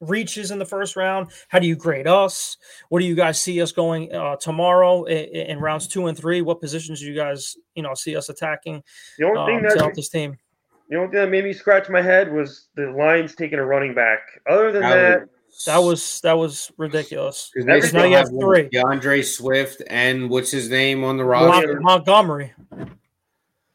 [0.00, 1.28] reaches in the first round?
[1.48, 2.56] How do you grade us?
[2.88, 6.40] What do you guys see us going uh, tomorrow in, in rounds two and three?
[6.42, 8.82] What positions do you guys, you know, see us attacking
[9.18, 10.36] The only um, thing to that help this team?
[10.88, 13.94] the only thing that made me scratch my head was the Lions taking a running
[13.94, 14.20] back.
[14.48, 15.28] Other than That that,
[15.66, 17.50] That was that was ridiculous.
[17.54, 18.68] Because they still now you have have three.
[18.70, 21.80] D'Andre Swift and what's his name on the Mon- roster?
[21.80, 22.52] Montgomery.
[22.72, 22.90] and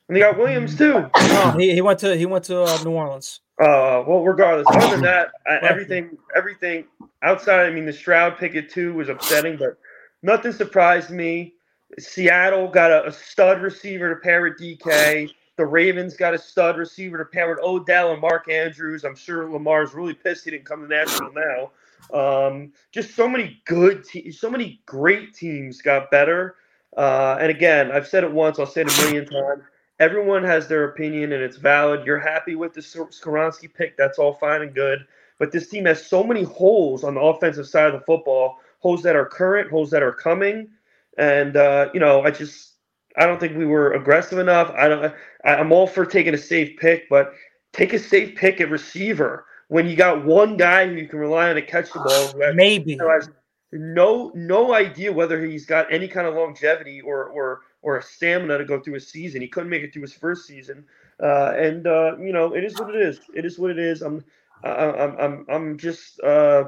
[0.09, 1.09] they got Williams too.
[1.29, 3.39] No, he, he went to he went to uh, New Orleans.
[3.59, 6.85] Uh, well, regardless, other than that, I, everything, everything
[7.23, 7.67] outside.
[7.67, 9.77] I mean, the Stroud pick at two was upsetting, but
[10.21, 11.53] nothing surprised me.
[11.97, 15.31] Seattle got a, a stud receiver to pair with DK.
[15.55, 19.05] The Ravens got a stud receiver to pair with Odell and Mark Andrews.
[19.05, 21.71] I'm sure Lamar's really pissed he didn't come to Nashville now.
[22.13, 26.55] Um, just so many good, te- so many great teams got better.
[26.97, 29.63] Uh, and again, I've said it once, I'll say it a million times.
[29.99, 32.05] Everyone has their opinion and it's valid.
[32.05, 35.05] You're happy with the Skoronski pick, that's all fine and good.
[35.39, 39.03] But this team has so many holes on the offensive side of the football, holes
[39.03, 40.69] that are current, holes that are coming.
[41.17, 42.73] And uh, you know, I just
[43.17, 44.71] I don't think we were aggressive enough.
[44.77, 47.33] I don't I, I'm all for taking a safe pick, but
[47.73, 51.49] take a safe pick at receiver when you got one guy who you can rely
[51.49, 52.97] on to catch the ball has Maybe.
[52.97, 53.29] who has
[53.71, 58.57] no no idea whether he's got any kind of longevity or or or a stamina
[58.57, 59.41] to go through a season.
[59.41, 60.85] He couldn't make it through his first season,
[61.21, 63.19] uh, and uh, you know it is what it is.
[63.35, 64.01] It is what it is.
[64.01, 64.25] I'm
[64.63, 66.65] I'm I'm I'm just uh,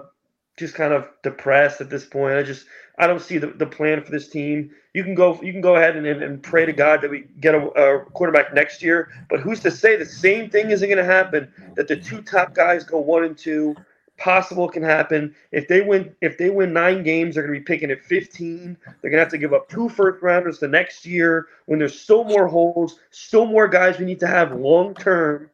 [0.58, 2.36] just kind of depressed at this point.
[2.36, 2.67] I just
[2.99, 4.69] I don't see the, the plan for this team.
[4.93, 7.25] You can go you can go ahead and, and, and pray to God that we
[7.41, 10.99] get a, a quarterback next year, but who's to say the same thing isn't going
[10.99, 11.51] to happen?
[11.75, 13.75] That the two top guys go one and two.
[14.17, 15.34] Possible can happen.
[15.51, 18.77] If they win, if they win nine games, they're going to be picking at 15.
[18.84, 21.99] They're going to have to give up two first rounders the next year when there's
[21.99, 25.49] still more holes, still more guys we need to have long term.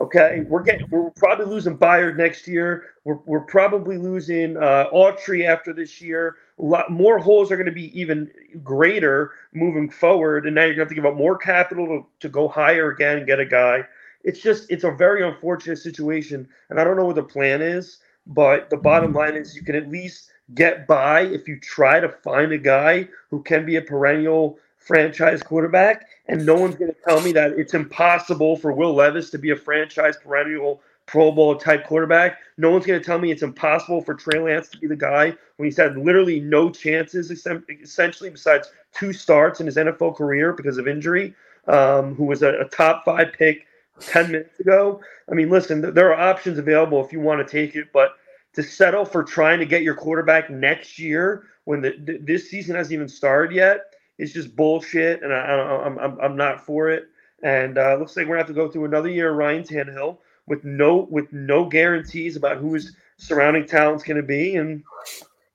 [0.00, 2.94] Okay, we're getting we're probably losing Byard next year.
[3.02, 6.36] We're, we're probably losing uh, Autry after this year.
[6.60, 8.30] A lot more holes are going to be even
[8.62, 12.06] greater moving forward, and now you're going to have to give up more capital to,
[12.20, 13.82] to go higher again and get a guy
[14.24, 17.98] it's just it's a very unfortunate situation, and I don't know what the plan is.
[18.26, 22.08] But the bottom line is, you can at least get by if you try to
[22.08, 26.06] find a guy who can be a perennial franchise quarterback.
[26.26, 29.50] And no one's going to tell me that it's impossible for Will Levis to be
[29.50, 32.38] a franchise perennial Pro Bowl type quarterback.
[32.58, 35.34] No one's going to tell me it's impossible for Trey Lance to be the guy
[35.56, 40.76] when he's had literally no chances, essentially, besides two starts in his NFL career because
[40.76, 41.34] of injury.
[41.66, 43.66] Um, who was a, a top five pick
[44.00, 45.00] 10 minutes ago.
[45.30, 48.12] I mean, listen, there are options available if you want to take it, but
[48.54, 52.92] to settle for trying to get your quarterback next year when the, this season hasn't
[52.94, 57.08] even started yet is just bullshit, and I, am I'm, I'm not for it.
[57.42, 60.18] And uh, looks like we're gonna have to go through another year of Ryan Tannehill
[60.48, 64.82] with no with no guarantees about who his surrounding talent's gonna be, and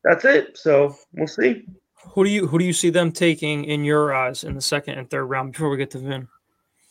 [0.04, 0.58] that's it.
[0.58, 1.66] So we'll see.
[2.12, 4.98] Who do you who do you see them taking in your eyes in the second
[4.98, 6.28] and third round before we get to Vin?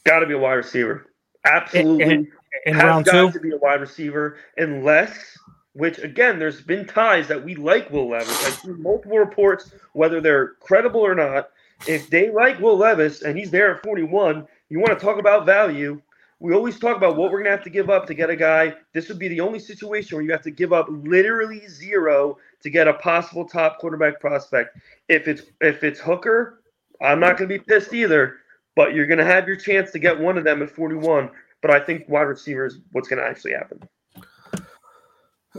[0.04, 1.06] Got to be a wide receiver.
[1.44, 2.04] Absolutely.
[2.04, 2.32] In,
[2.66, 3.38] in has round got two?
[3.38, 5.38] to be a wide receiver unless
[5.74, 8.46] which again, there's been ties that we like Will Levis.
[8.46, 11.50] I've seen multiple reports, whether they're credible or not.
[11.86, 15.46] If they like Will Levis and he's there at 41, you want to talk about
[15.46, 16.00] value.
[16.40, 18.74] We always talk about what we're gonna have to give up to get a guy.
[18.92, 22.70] This would be the only situation where you have to give up literally zero to
[22.70, 24.76] get a possible top quarterback prospect.
[25.08, 26.62] If it's if it's Hooker,
[27.00, 28.38] I'm not gonna be pissed either
[28.76, 31.30] but you're going to have your chance to get one of them at 41.
[31.60, 33.88] But I think wide receiver is what's going to actually happen.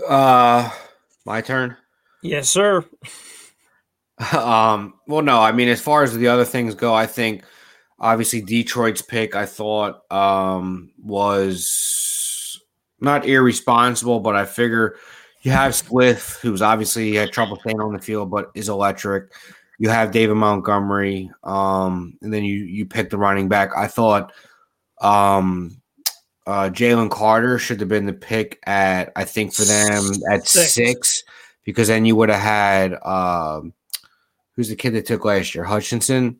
[0.07, 0.69] Uh,
[1.25, 1.77] my turn.
[2.21, 2.85] Yes, sir.
[4.33, 7.43] um, well, no, I mean, as far as the other things go, I think
[7.99, 12.59] obviously Detroit's pick I thought um was
[12.99, 14.95] not irresponsible, but I figure
[15.41, 19.31] you have Swift, who's obviously had trouble staying on the field, but is electric.
[19.79, 23.71] You have David Montgomery, um, and then you you pick the running back.
[23.75, 24.31] I thought
[25.01, 25.81] um,
[26.45, 30.73] uh, Jalen Carter should have been the pick at I think for them at six,
[30.73, 31.23] six
[31.63, 33.73] because then you would have had um,
[34.55, 36.39] who's the kid that took last year Hutchinson.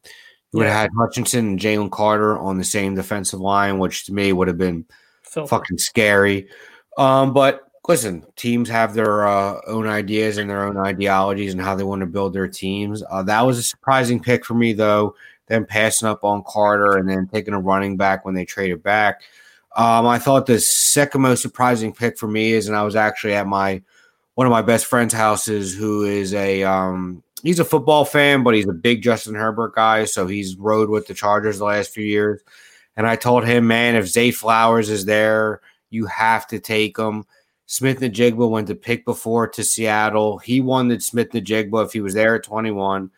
[0.52, 4.14] You would have had Hutchinson and Jalen Carter on the same defensive line, which to
[4.14, 4.86] me would have been
[5.24, 6.48] fucking scary.
[6.96, 11.76] Um, but listen, teams have their uh, own ideas and their own ideologies and how
[11.76, 13.04] they want to build their teams.
[13.10, 15.16] Uh, that was a surprising pick for me, though.
[15.48, 19.22] Them passing up on Carter and then taking a running back when they traded back.
[19.76, 23.34] Um, I thought the second most surprising pick for me is, and I was actually
[23.34, 23.82] at my
[24.36, 28.56] one of my best friends' houses, who is a um, he's a football fan, but
[28.56, 32.06] he's a big Justin Herbert guy, so he's rode with the Chargers the last few
[32.06, 32.42] years.
[32.96, 37.26] And I told him, man, if Zay Flowers is there, you have to take him.
[37.66, 40.38] Smith-Njigba went to pick before to Seattle.
[40.38, 43.10] He wanted Smith-Njigba if he was there at 21.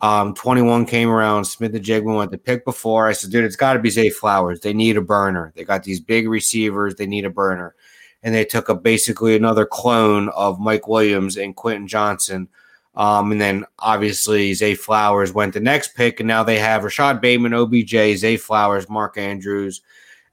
[0.00, 1.44] Um, 21 came around.
[1.44, 3.06] Smith-Njigba went to pick before.
[3.06, 4.60] I said, dude, it's got to be Zay Flowers.
[4.60, 5.52] They need a burner.
[5.54, 6.94] They got these big receivers.
[6.94, 7.74] They need a burner.
[8.22, 12.48] And they took a basically another clone of Mike Williams and Quentin Johnston.
[12.94, 17.20] Um, and then obviously Zay Flowers went the next pick, and now they have Rashod
[17.20, 19.80] Bateman, OBJ, Zay Flowers, Mark Andrews,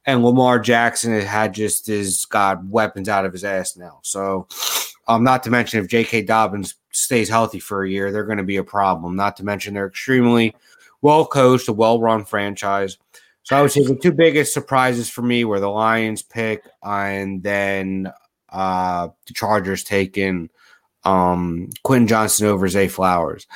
[0.08, 4.00] and Lamar Jackson had just his got weapons out of his ass now.
[4.02, 4.48] So,
[5.08, 6.24] um, not to mention if J.K.
[6.24, 9.16] Dobbins stays healthy for a year, they're going to be a problem.
[9.16, 10.56] Not to mention they're extremely
[11.02, 12.98] well coached, a well run franchise.
[13.44, 17.44] So I would say the two biggest surprises for me were the Lions pick and
[17.44, 18.12] then
[18.50, 20.50] uh, the Chargers taking
[21.04, 23.48] um, Johnston over Zay Flowers.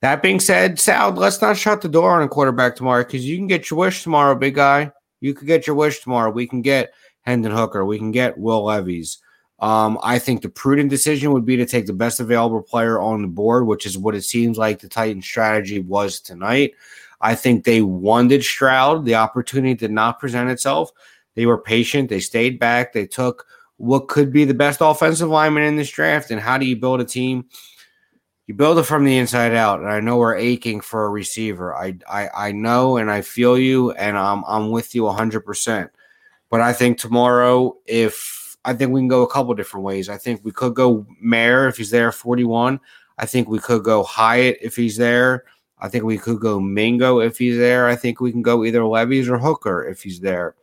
[0.00, 3.36] That being said, Sal, let's not shut the door on a quarterback tomorrow because you
[3.36, 4.92] can get your wish tomorrow, big guy.
[5.20, 6.30] You could get your wish tomorrow.
[6.30, 7.84] We can get Hendon Hooker.
[7.84, 9.18] We can get Will Levis.
[9.60, 13.22] Um, I think the prudent decision would be to take the best available player on
[13.22, 16.74] the board, which is what it seems like the Titans' strategy was tonight.
[17.20, 19.04] I think they wanted Stroud.
[19.04, 20.92] The opportunity did not present itself.
[21.34, 22.08] They were patient.
[22.08, 22.92] They stayed back.
[22.92, 23.46] They took
[23.78, 26.30] what could be the best offensive lineman in this draft.
[26.30, 27.46] And how do you build a team
[28.48, 29.78] you build it from the inside out.
[29.78, 31.76] And I know we're aching for a receiver.
[31.76, 35.42] I I, I know and I feel you, and I'm I'm with you 100.
[35.42, 35.90] percent
[36.50, 40.08] But I think tomorrow, if I think we can go a couple different ways.
[40.08, 42.80] I think we could go Mayer if he's there 41.
[43.16, 45.44] I think we could go Hyatt if he's there.
[45.78, 47.86] I think we could go Mingo if he's there.
[47.86, 50.54] I think we can go either Levis or Hooker if he's there.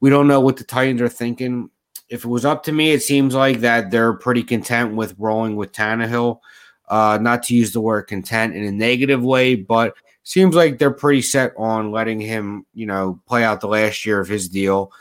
[0.00, 1.70] We don't know what the Titans are thinking.
[2.08, 5.56] if it was up to me, it seems like that they're pretty content with rolling
[5.56, 6.40] with Tannehill.
[6.88, 10.90] Uh, not to use the word content in a negative way, but seems like they're
[10.90, 14.92] pretty set on letting him, you know, play out the last year of his deal.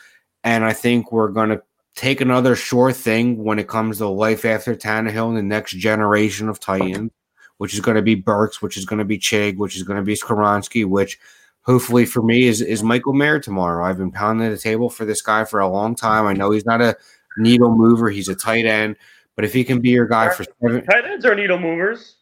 [0.43, 1.61] And I think we're going to
[1.95, 6.49] take another sure thing when it comes to life after Tannehill and the next generation
[6.49, 7.11] of Titans,
[7.57, 9.97] which is going to be Burks, which is going to be Chig, which is going
[9.97, 11.19] to be Skoronski, which
[11.61, 13.85] hopefully for me is, is Michael Mayer tomorrow.
[13.85, 16.25] I've been pounding the table for this guy for a long time.
[16.25, 16.97] I know he's not a
[17.37, 18.97] needle mover, he's a tight end,
[19.35, 22.17] but if he can be your guy for seven, tight ends are needle movers.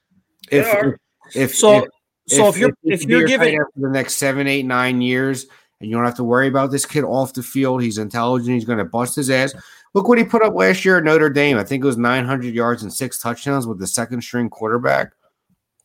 [0.52, 0.96] if, if,
[1.36, 1.86] if So if,
[2.28, 5.02] so if, you're he if can you're giving end for the next seven, eight, nine
[5.02, 5.48] years,
[5.80, 7.82] and you don't have to worry about this kid off the field.
[7.82, 8.54] He's intelligent.
[8.54, 9.54] He's going to bust his ass.
[9.94, 11.58] Look what he put up last year at Notre Dame.
[11.58, 15.12] I think it was 900 yards and six touchdowns with the second string quarterback.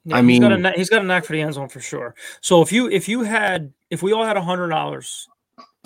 [0.04, 1.80] Yeah, I he's got a mean- he's got a knack for the end zone for
[1.80, 2.14] sure.
[2.40, 5.26] So if you if you had if we all had a hundred dollars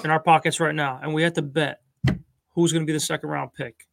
[0.04, 1.80] in our pockets right now and we had to bet
[2.54, 3.86] who's going to be the second round pick,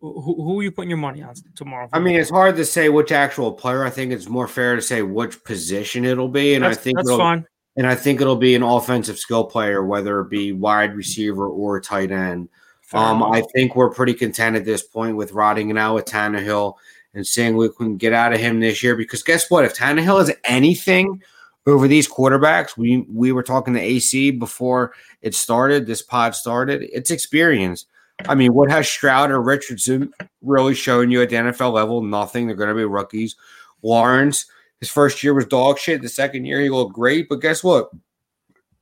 [0.00, 1.88] who, who, are you putting your money on tomorrow?
[1.92, 3.84] I mean, it's hard to say which actual player.
[3.84, 6.96] I think it's more fair to say which position it'll be, and that's, I think
[6.96, 7.46] that's it'll, fine.
[7.76, 11.80] and I think it'll be an offensive skill player, whether it be wide receiver or
[11.80, 12.48] tight end.
[12.92, 13.22] Um.
[13.22, 16.74] I think we're pretty content at this point with rotting it out with Tannehill
[17.14, 18.96] and seeing we can get out of him this year.
[18.96, 19.64] Because guess what?
[19.64, 21.22] If Tannehill is anything
[21.66, 24.92] over these quarterbacks, we we were talking to AC before
[25.22, 25.86] it started.
[25.86, 26.82] This pod started.
[26.92, 27.86] It's experience.
[28.26, 30.12] I mean, what has Stroud or Richardson
[30.42, 32.02] really shown you at the NFL level?
[32.02, 32.46] Nothing.
[32.46, 33.36] They're going to be rookies.
[33.82, 34.46] Lawrence,
[34.80, 36.02] his first year was dog shit.
[36.02, 37.90] The second year he looked great, but guess what?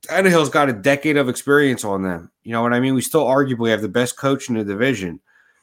[0.07, 2.31] Tannehill's got a decade of experience on them.
[2.43, 2.93] You know what I mean?
[2.93, 5.19] We still arguably have the best coach in the division.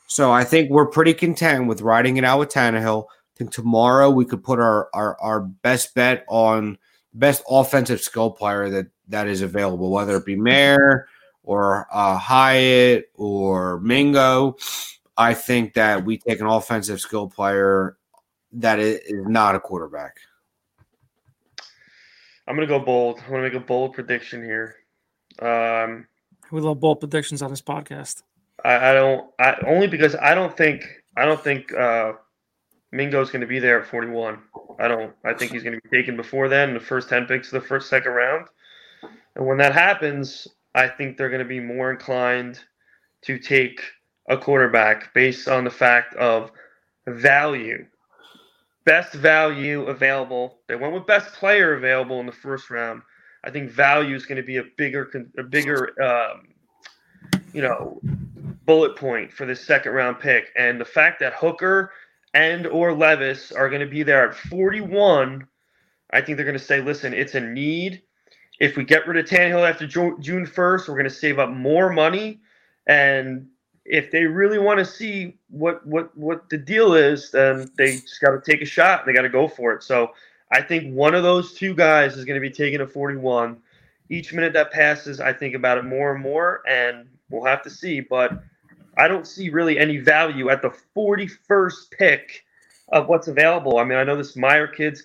[0.07, 3.05] So I think we're pretty content with riding it out with Tannehill.
[3.05, 6.79] I think tomorrow we could put our our, our best bet on
[7.14, 11.07] best offensive skill player that that is available, whether it be Mayer
[11.51, 14.57] or uh, Hyatt or Mingo.
[15.17, 17.97] I think that we take an offensive skill player
[18.53, 20.15] that is is not a quarterback.
[22.47, 23.19] I'm gonna go bold.
[23.25, 24.77] I'm gonna make a bold prediction here.
[25.43, 26.07] Um,
[26.53, 28.23] we love bold predictions on this podcast.
[28.65, 29.29] I, I don't.
[29.41, 30.87] I only because I don't think
[31.17, 32.13] I don't think uh,
[32.93, 34.39] Mingo's going to be there at 41.
[34.79, 35.13] I don't.
[35.25, 37.69] I think he's going to be taken before then, the first 10 picks of the
[37.69, 38.47] first second round.
[39.35, 42.61] And when that happens, I think they're going to be more inclined
[43.23, 43.83] to take
[44.29, 46.53] a quarterback based on the fact of
[47.07, 47.87] value,
[48.85, 50.61] best value available.
[50.68, 53.03] They went with best player available in the first round.
[53.45, 56.49] I think value is going to be a bigger, a bigger, um,
[57.53, 58.01] you know,
[58.66, 60.51] bullet point for this second round pick.
[60.57, 61.91] And the fact that Hooker
[62.35, 65.47] and or Levis are going to be there at 41,
[66.12, 68.03] I think they're going to say, listen, it's a need.
[68.61, 71.91] If we get rid of Tannehill after June 1st, we're going to save up more
[71.91, 72.41] money.
[72.87, 73.49] And
[73.87, 78.21] if they really want to see what what what the deal is, then they just
[78.21, 79.07] got to take a shot.
[79.07, 79.83] They got to go for it.
[79.83, 80.13] So
[80.53, 83.57] I think one of those two guys is going to be taking a 41.
[84.11, 87.71] Each minute that passes, I think about it more and more, and we'll have to
[87.71, 88.01] see.
[88.01, 88.43] But
[88.97, 92.45] I don't see really any value at the 41st pick
[92.91, 93.79] of what's available.
[93.79, 95.05] I mean, I know this Meyer kid's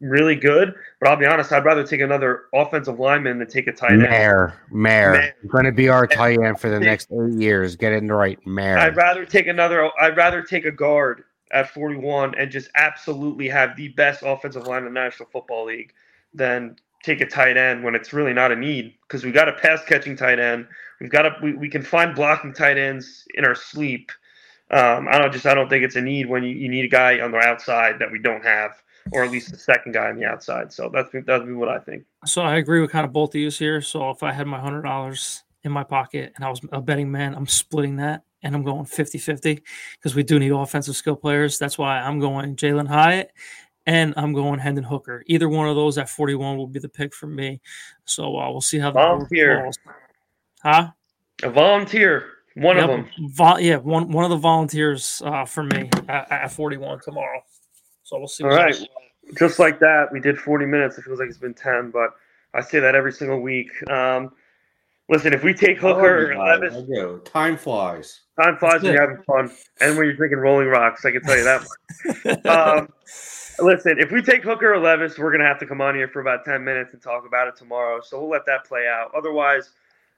[0.00, 3.72] really good, but I'll be honest, I'd rather take another offensive lineman than take a
[3.72, 4.02] tight end.
[4.02, 7.76] Mayer, Mayer, going to be our tight end for the next eight years.
[7.76, 8.78] Get it right, Mayer.
[8.78, 9.90] I'd rather take another.
[10.00, 14.78] I'd rather take a guard at 41 and just absolutely have the best offensive line
[14.78, 15.92] in the National Football League
[16.34, 19.52] than take a tight end when it's really not a need because we got a
[19.52, 20.66] pass catching tight end.
[21.00, 24.10] We've got a we, we can find blocking tight ends in our sleep.
[24.70, 26.88] Um, I don't just I don't think it's a need when you, you need a
[26.88, 28.82] guy on the outside that we don't have,
[29.12, 30.72] or at least the second guy on the outside.
[30.72, 32.04] So that's that'd be what I think.
[32.24, 33.80] So I agree with kind of both of you here.
[33.80, 37.10] So if I had my hundred dollars in my pocket and I was a betting
[37.10, 39.62] man, I'm splitting that and I'm going 50-50
[39.98, 41.58] because we do need offensive skill players.
[41.58, 43.32] That's why I'm going Jalin Hyatt
[43.86, 45.24] and I'm going Hendon Hooker.
[45.26, 47.60] Either one of those at 41 will be the pick for me.
[48.04, 49.62] So uh, we'll see how the board Volunteer.
[49.62, 49.78] falls.
[50.62, 50.88] Huh?
[51.42, 53.08] A volunteer, one of them.
[53.28, 57.42] Vol- yeah, one one of the volunteers uh, for me at, at 41 tomorrow.
[58.06, 58.44] So we'll see.
[58.44, 58.72] All what right.
[58.72, 58.88] happens.
[59.36, 60.96] Just like that, we did 40 minutes.
[60.96, 62.10] It feels like it's been 10, but
[62.54, 63.68] I say that every single week.
[63.90, 64.30] Um,
[65.08, 67.28] listen, if we take Hooker or Levis, I.
[67.28, 68.20] Time flies.
[68.40, 69.50] time flies when you're having fun,
[69.80, 71.04] and when you're drinking Rolling Rocks.
[71.04, 72.46] I can tell you that much.
[72.46, 72.88] um,
[73.58, 76.20] listen, if we take Hooker or Levis, we're gonna have to come on here for
[76.20, 78.00] about 10 minutes and talk about it tomorrow.
[78.00, 79.10] So we'll let that play out.
[79.16, 79.70] Otherwise,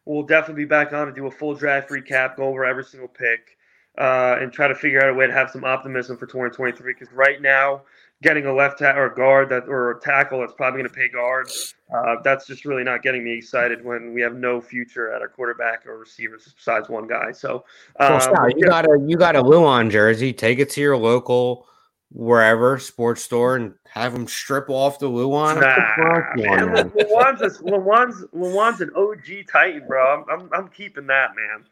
[0.05, 3.09] we'll definitely be back on to do a full draft recap, go over every single
[3.09, 3.57] pick,
[3.99, 6.93] uh, and try to figure out a way to have some optimism for 2023.
[6.93, 7.83] Because right now,
[8.23, 11.09] getting a left ta- or guard that or a tackle that's probably going to pay
[11.09, 11.51] guard.
[11.95, 15.29] Uh, that's just really not getting me excited when we have no future at our
[15.29, 17.33] quarterback or receivers besides one guy.
[17.33, 17.65] So
[18.01, 18.21] um,
[18.57, 20.33] you got a you got a Lewan jersey.
[20.33, 21.67] Take it to your local
[22.11, 25.61] wherever sports store and have them strip off the Lewan.
[25.61, 26.75] Nah, and put Bronco man.
[26.75, 27.07] there.
[27.07, 30.25] A, Lewan's, Lewan's an OG Titan, bro.
[30.25, 31.65] I'm, I'm, I'm keeping that, man.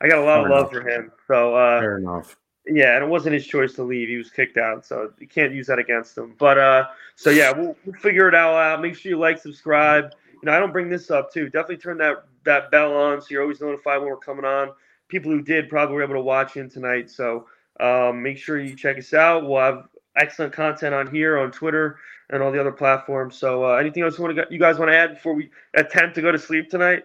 [0.00, 1.12] I got a lot of Fair love for him.
[1.26, 2.36] So, uh, Fair enough.
[2.66, 4.08] yeah, and it wasn't his choice to leave.
[4.08, 6.34] He was kicked out, so you can't use that against him.
[6.38, 6.86] But, uh,
[7.16, 8.80] so yeah, we'll, we'll figure it all out.
[8.80, 10.12] Make sure you like, subscribe.
[10.42, 11.50] You know, I don't bring this up too.
[11.50, 14.70] Definitely turn that that bell on so you're always notified when we're coming on.
[15.08, 17.10] People who did probably were able to watch in tonight.
[17.10, 17.46] So
[17.80, 19.46] um, make sure you check us out.
[19.46, 21.98] We'll have excellent content on here on Twitter
[22.30, 23.36] and all the other platforms.
[23.36, 26.14] So uh, anything else you want to you guys want to add before we attempt
[26.14, 27.04] to go to sleep tonight?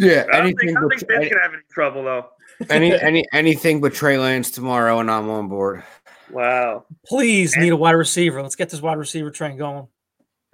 [0.00, 2.26] Yeah, I don't anything think, I don't but think Ben's gonna have any trouble though.
[2.70, 5.82] any any anything but Trey Lance tomorrow, and I'm on board.
[6.30, 8.40] Wow, Please need a wide receiver.
[8.42, 9.88] Let's get this wide receiver train going.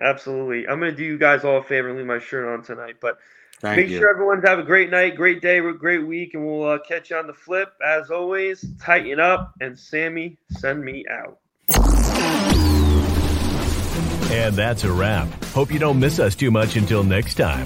[0.00, 0.66] absolutely.
[0.66, 2.96] I'm gonna do you guys all a favor and leave my shirt on tonight.
[3.00, 3.18] But
[3.60, 3.98] Thank make you.
[3.98, 7.16] sure everyone's have a great night, great day, great week, and we'll uh, catch you
[7.16, 7.72] on the flip.
[7.86, 11.38] As always, tighten up and Sammy, send me out.
[14.30, 15.28] And that's a wrap.
[15.46, 17.64] Hope you don't miss us too much until next time.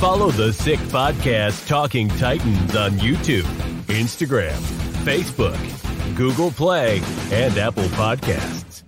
[0.00, 3.42] Follow the Sick Podcast Talking Titans on YouTube,
[3.88, 4.58] Instagram,
[5.04, 8.82] Facebook, Google Play, and Apple Podcasts.